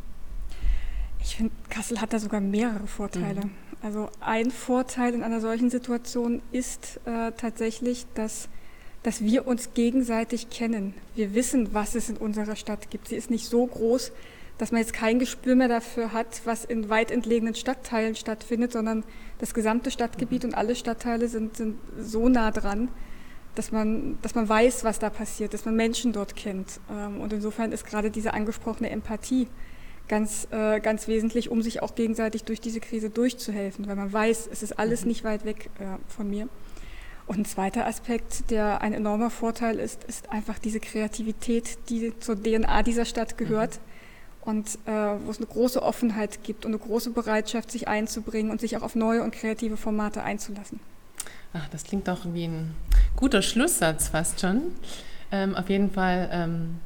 Ich 1.21 1.37
finde, 1.37 1.53
Kassel 1.69 2.01
hat 2.01 2.13
da 2.13 2.19
sogar 2.19 2.41
mehrere 2.41 2.87
Vorteile. 2.87 3.45
Mhm. 3.45 3.51
Also 3.81 4.09
ein 4.21 4.51
Vorteil 4.51 5.15
in 5.15 5.23
einer 5.23 5.41
solchen 5.41 5.71
Situation 5.71 6.43
ist 6.51 7.01
äh, 7.05 7.33
tatsächlich, 7.37 8.07
dass, 8.15 8.49
dass 9.03 9.21
wir 9.23 9.47
uns 9.47 9.73
gegenseitig 9.75 10.51
kennen. 10.51 10.95
Wir 11.15 11.35
wissen, 11.35 11.75
was 11.75 11.95
es 11.95 12.09
in 12.09 12.17
unserer 12.17 12.57
Stadt 12.57 12.91
gibt. 12.91 13.09
Sie 13.09 13.17
ist 13.17 13.31
nicht 13.31 13.47
so 13.47 13.67
groß, 13.67 14.11
dass 14.59 14.73
man 14.73 14.81
jetzt 14.81 14.93
kein 14.93 15.19
Gespür 15.19 15.55
mehr 15.55 15.69
dafür 15.69 16.13
hat, 16.13 16.43
was 16.45 16.65
in 16.65 16.89
weit 16.89 17.11
entlegenen 17.11 17.55
Stadtteilen 17.55 18.17
stattfindet, 18.17 18.73
sondern 18.73 19.05
das 19.39 19.55
gesamte 19.55 19.91
Stadtgebiet 19.91 20.45
und 20.45 20.55
alle 20.55 20.75
Stadtteile 20.75 21.29
sind, 21.29 21.57
sind 21.57 21.79
so 21.99 22.29
nah 22.29 22.51
dran, 22.51 22.89
dass 23.55 23.73
man, 23.73 24.19
dass 24.23 24.35
man 24.35 24.49
weiß, 24.49 24.85
was 24.85 24.99
da 24.99 25.11
passiert, 25.11 25.55
dass 25.55 25.65
man 25.65 25.77
Menschen 25.77 26.13
dort 26.13 26.37
kennt. 26.37 26.81
Ähm, 26.91 27.21
und 27.21 27.33
insofern 27.33 27.73
ist 27.73 27.87
gerade 27.87 28.11
diese 28.11 28.35
angesprochene 28.35 28.91
Empathie 28.91 29.49
ganz, 30.09 30.49
äh, 30.51 30.81
ganz 30.81 31.07
wesentlich, 31.07 31.51
um 31.51 31.63
sich 31.63 31.83
auch 31.83 31.95
gegenseitig 31.95 32.45
durch 32.45 32.61
diese 32.61 32.81
Krise 32.81 33.11
durchzuhelfen, 33.11 33.87
weil 33.87 33.97
man 33.97 34.13
weiß, 34.13 34.49
es 34.51 34.63
ist 34.63 34.79
alles 34.79 35.03
mhm. 35.03 35.09
nicht 35.09 35.25
weit 35.25 35.45
weg 35.45 35.71
äh, 35.79 35.85
von 36.09 36.29
mir. 36.29 36.49
Und 37.27 37.39
ein 37.41 37.45
zweiter 37.45 37.87
Aspekt, 37.87 38.51
der 38.51 38.81
ein 38.81 38.95
enormer 38.95 39.29
Vorteil 39.29 39.79
ist, 39.79 40.03
ist 40.05 40.31
einfach 40.31 40.59
diese 40.59 40.81
Kreativität, 40.81 41.79
die 41.91 42.19
zur 42.19 42.43
DNA 42.43 42.83
dieser 42.83 43.05
Stadt 43.05 43.37
gehört. 43.37 43.81
Und 44.49 44.79
äh, 44.87 44.91
wo 45.27 45.31
es 45.31 45.37
eine 45.37 45.47
große 45.47 45.83
Offenheit 45.83 46.43
gibt 46.43 46.65
und 46.65 46.71
eine 46.71 46.79
große 46.79 47.11
Bereitschaft, 47.11 47.71
sich 47.71 47.87
einzubringen 47.87 48.51
und 48.51 48.63
sich 48.63 48.79
auch 48.79 48.83
auf 48.83 48.95
neue 48.95 49.23
und 49.23 49.31
kreative 49.31 49.77
Formate 49.77 50.23
einzulassen. 50.23 50.81
Ach, 51.53 51.69
das 51.69 51.85
klingt 51.85 52.09
doch 52.09 52.21
wie 52.33 52.47
ein 52.47 52.75
guter 53.15 53.43
Schlusssatz 53.43 54.09
fast 54.09 54.41
schon. 54.41 54.63
Ähm, 55.31 55.55
auf 55.55 55.69
jeden 55.69 55.91
Fall, 55.91 56.31
ähm, 56.33 56.81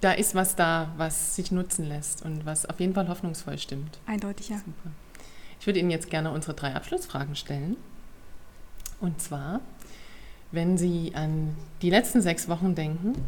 da 0.00 0.12
ist 0.12 0.34
was 0.34 0.56
da, 0.56 0.90
was 0.96 1.36
sich 1.36 1.52
nutzen 1.52 1.86
lässt 1.86 2.24
und 2.24 2.46
was 2.46 2.64
auf 2.64 2.80
jeden 2.80 2.94
Fall 2.94 3.08
hoffnungsvoll 3.08 3.58
stimmt. 3.58 3.98
Eindeutig, 4.06 4.48
ja. 4.48 4.56
Super. 4.56 4.90
Ich 5.60 5.66
würde 5.66 5.80
Ihnen 5.80 5.90
jetzt 5.90 6.08
gerne 6.08 6.30
unsere 6.30 6.54
drei 6.54 6.74
Abschlussfragen 6.74 7.36
stellen. 7.36 7.76
Und 9.02 9.20
zwar, 9.20 9.60
wenn 10.50 10.78
Sie 10.78 11.12
an 11.14 11.58
die 11.82 11.90
letzten 11.90 12.22
sechs 12.22 12.48
Wochen 12.48 12.74
denken, 12.74 13.22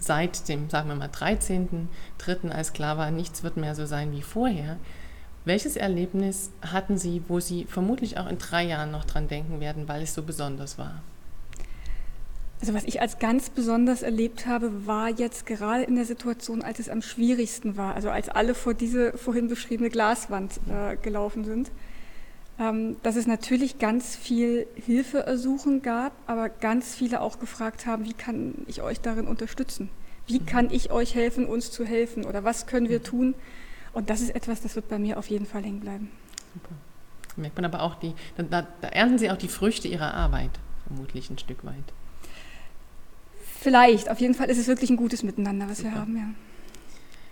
seit 0.00 0.48
dem, 0.48 0.70
sagen 0.70 0.88
wir 0.88 0.96
mal, 0.96 1.08
13.3., 1.08 2.50
als 2.50 2.72
klar 2.72 2.98
war, 2.98 3.10
nichts 3.10 3.42
wird 3.42 3.56
mehr 3.56 3.74
so 3.74 3.86
sein 3.86 4.12
wie 4.12 4.22
vorher. 4.22 4.78
Welches 5.44 5.76
Erlebnis 5.76 6.50
hatten 6.62 6.98
Sie, 6.98 7.22
wo 7.28 7.40
Sie 7.40 7.64
vermutlich 7.64 8.18
auch 8.18 8.28
in 8.28 8.38
drei 8.38 8.64
Jahren 8.64 8.92
noch 8.92 9.04
dran 9.04 9.28
denken 9.28 9.60
werden, 9.60 9.88
weil 9.88 10.02
es 10.02 10.14
so 10.14 10.22
besonders 10.22 10.78
war? 10.78 11.02
Also 12.60 12.74
was 12.74 12.84
ich 12.84 13.00
als 13.00 13.18
ganz 13.18 13.50
besonders 13.50 14.02
erlebt 14.02 14.46
habe, 14.46 14.86
war 14.86 15.08
jetzt 15.08 15.46
gerade 15.46 15.82
in 15.82 15.96
der 15.96 16.04
Situation, 16.04 16.62
als 16.62 16.78
es 16.78 16.88
am 16.88 17.02
schwierigsten 17.02 17.76
war, 17.76 17.96
also 17.96 18.08
als 18.08 18.28
alle 18.28 18.54
vor 18.54 18.72
diese 18.72 19.18
vorhin 19.18 19.48
beschriebene 19.48 19.90
Glaswand 19.90 20.60
äh, 20.70 20.96
gelaufen 20.96 21.44
sind, 21.44 21.72
ähm, 22.58 22.96
dass 23.02 23.16
es 23.16 23.26
natürlich 23.26 23.78
ganz 23.78 24.16
viel 24.16 24.66
Hilfeersuchen 24.74 25.82
gab, 25.82 26.12
aber 26.26 26.48
ganz 26.48 26.94
viele 26.94 27.20
auch 27.20 27.38
gefragt 27.38 27.86
haben, 27.86 28.04
wie 28.04 28.12
kann 28.12 28.54
ich 28.66 28.82
euch 28.82 29.00
darin 29.00 29.26
unterstützen? 29.26 29.88
Wie 30.26 30.40
mhm. 30.40 30.46
kann 30.46 30.70
ich 30.70 30.90
euch 30.90 31.14
helfen, 31.14 31.46
uns 31.46 31.70
zu 31.70 31.84
helfen? 31.84 32.24
Oder 32.24 32.44
was 32.44 32.66
können 32.66 32.88
wir 32.88 33.00
mhm. 33.00 33.04
tun? 33.04 33.34
Und 33.92 34.10
das 34.10 34.20
ist 34.20 34.34
etwas, 34.34 34.60
das 34.60 34.76
wird 34.76 34.88
bei 34.88 34.98
mir 34.98 35.18
auf 35.18 35.28
jeden 35.28 35.46
Fall 35.46 35.62
hängen 35.62 35.80
bleiben. 35.80 36.10
Super. 36.54 36.74
Da 37.34 37.40
merkt 37.40 37.56
man 37.56 37.64
aber 37.64 37.82
auch 37.82 37.96
die, 37.96 38.14
da, 38.36 38.66
da 38.80 38.88
ernten 38.88 39.18
Sie 39.18 39.30
auch 39.30 39.36
die 39.36 39.48
Früchte 39.48 39.88
Ihrer 39.88 40.14
Arbeit, 40.14 40.50
vermutlich 40.86 41.30
ein 41.30 41.38
Stück 41.38 41.64
weit. 41.64 41.84
Vielleicht, 43.60 44.10
auf 44.10 44.20
jeden 44.20 44.34
Fall 44.34 44.50
ist 44.50 44.58
es 44.58 44.66
wirklich 44.66 44.90
ein 44.90 44.96
gutes 44.96 45.22
Miteinander, 45.22 45.68
was 45.68 45.78
Super. 45.78 45.90
wir 45.90 46.00
haben, 46.00 46.16
ja. 46.16 46.24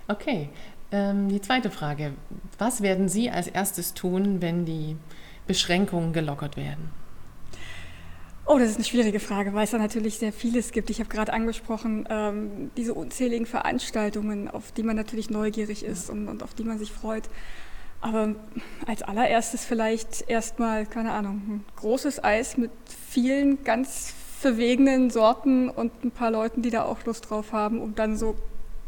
Okay, 0.08 0.48
ähm, 0.92 1.28
die 1.28 1.40
zweite 1.40 1.70
Frage. 1.70 2.12
Was 2.58 2.82
werden 2.82 3.08
Sie 3.08 3.30
als 3.30 3.46
erstes 3.46 3.94
tun, 3.94 4.40
wenn 4.40 4.64
die 4.64 4.96
Beschränkungen 5.46 6.12
gelockert 6.12 6.56
werden? 6.56 6.90
Oh, 8.46 8.58
das 8.58 8.70
ist 8.70 8.76
eine 8.76 8.84
schwierige 8.84 9.20
Frage, 9.20 9.54
weil 9.54 9.64
es 9.64 9.70
da 9.70 9.78
natürlich 9.78 10.18
sehr 10.18 10.32
vieles 10.32 10.72
gibt. 10.72 10.90
Ich 10.90 10.98
habe 10.98 11.08
gerade 11.08 11.32
angesprochen, 11.32 12.08
ähm, 12.10 12.70
diese 12.76 12.94
unzähligen 12.94 13.46
Veranstaltungen, 13.46 14.48
auf 14.48 14.72
die 14.72 14.82
man 14.82 14.96
natürlich 14.96 15.30
neugierig 15.30 15.84
ist 15.84 16.10
und, 16.10 16.26
und 16.26 16.42
auf 16.42 16.52
die 16.54 16.64
man 16.64 16.78
sich 16.78 16.90
freut. 16.90 17.28
Aber 18.00 18.34
als 18.86 19.02
allererstes 19.02 19.64
vielleicht 19.64 20.28
erstmal, 20.28 20.86
keine 20.86 21.12
Ahnung, 21.12 21.42
ein 21.48 21.64
großes 21.76 22.24
Eis 22.24 22.56
mit 22.56 22.72
vielen 23.08 23.62
ganz 23.62 24.14
verwegenen 24.40 25.10
Sorten 25.10 25.68
und 25.68 26.02
ein 26.02 26.10
paar 26.10 26.30
Leuten, 26.30 26.62
die 26.62 26.70
da 26.70 26.84
auch 26.84 27.04
Lust 27.04 27.28
drauf 27.30 27.52
haben, 27.52 27.80
um 27.80 27.94
dann 27.94 28.16
so 28.16 28.36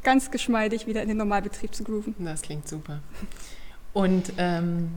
ganz 0.02 0.30
geschmeidig 0.30 0.86
wieder 0.86 1.02
in 1.02 1.08
den 1.08 1.16
Normalbetrieb 1.16 1.74
zu 1.74 1.84
grooven. 1.84 2.14
Das 2.18 2.42
klingt 2.42 2.68
super. 2.68 3.00
Und 3.92 4.32
ähm, 4.38 4.90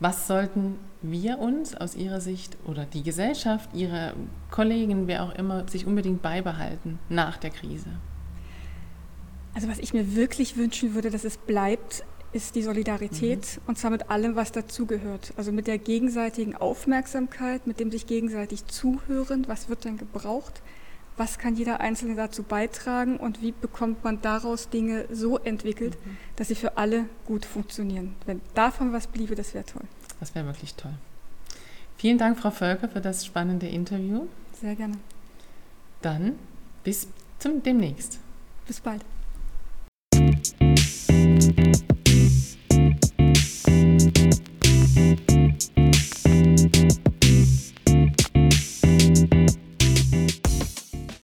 was 0.00 0.26
sollten 0.26 0.78
wir 1.02 1.38
uns 1.38 1.74
aus 1.74 1.94
Ihrer 1.94 2.20
Sicht 2.20 2.56
oder 2.66 2.84
die 2.84 3.02
Gesellschaft, 3.02 3.70
Ihre 3.74 4.14
Kollegen, 4.50 5.06
wer 5.06 5.22
auch 5.22 5.34
immer, 5.34 5.68
sich 5.68 5.86
unbedingt 5.86 6.22
beibehalten 6.22 6.98
nach 7.08 7.36
der 7.36 7.50
Krise? 7.50 7.90
Also 9.54 9.68
was 9.68 9.78
ich 9.78 9.94
mir 9.94 10.16
wirklich 10.16 10.56
wünschen 10.56 10.94
würde, 10.94 11.10
dass 11.10 11.24
es 11.24 11.36
bleibt, 11.36 12.04
ist 12.32 12.56
die 12.56 12.62
Solidarität 12.62 13.38
mhm. 13.38 13.62
und 13.68 13.78
zwar 13.78 13.92
mit 13.92 14.10
allem, 14.10 14.34
was 14.34 14.50
dazugehört. 14.50 15.32
Also 15.36 15.52
mit 15.52 15.68
der 15.68 15.78
gegenseitigen 15.78 16.56
Aufmerksamkeit, 16.56 17.66
mit 17.68 17.78
dem 17.78 17.92
sich 17.92 18.06
gegenseitig 18.06 18.66
zuhören, 18.66 19.44
was 19.46 19.68
wird 19.68 19.84
denn 19.84 19.96
gebraucht, 19.96 20.60
was 21.16 21.38
kann 21.38 21.56
jeder 21.56 21.80
Einzelne 21.80 22.16
dazu 22.16 22.42
beitragen 22.42 23.16
und 23.16 23.40
wie 23.40 23.52
bekommt 23.52 24.02
man 24.04 24.20
daraus 24.20 24.68
Dinge 24.68 25.06
so 25.12 25.38
entwickelt, 25.38 25.96
mhm. 26.04 26.16
dass 26.36 26.48
sie 26.48 26.54
für 26.54 26.76
alle 26.76 27.06
gut 27.24 27.44
funktionieren. 27.44 28.16
Wenn 28.26 28.40
davon 28.54 28.92
was 28.92 29.06
bliebe, 29.06 29.34
das 29.34 29.54
wäre 29.54 29.64
toll. 29.64 29.84
Das 30.20 30.34
wäre 30.34 30.46
wirklich 30.46 30.74
toll. 30.74 30.94
Vielen 31.96 32.18
Dank, 32.18 32.38
Frau 32.38 32.50
Völker, 32.50 32.88
für 32.88 33.00
das 33.00 33.24
spannende 33.24 33.66
Interview. 33.68 34.26
Sehr 34.60 34.74
gerne. 34.74 34.98
Dann 36.02 36.38
bis 36.82 37.08
zum 37.38 37.62
demnächst. 37.62 38.18
Bis 38.66 38.80
bald. 38.80 39.02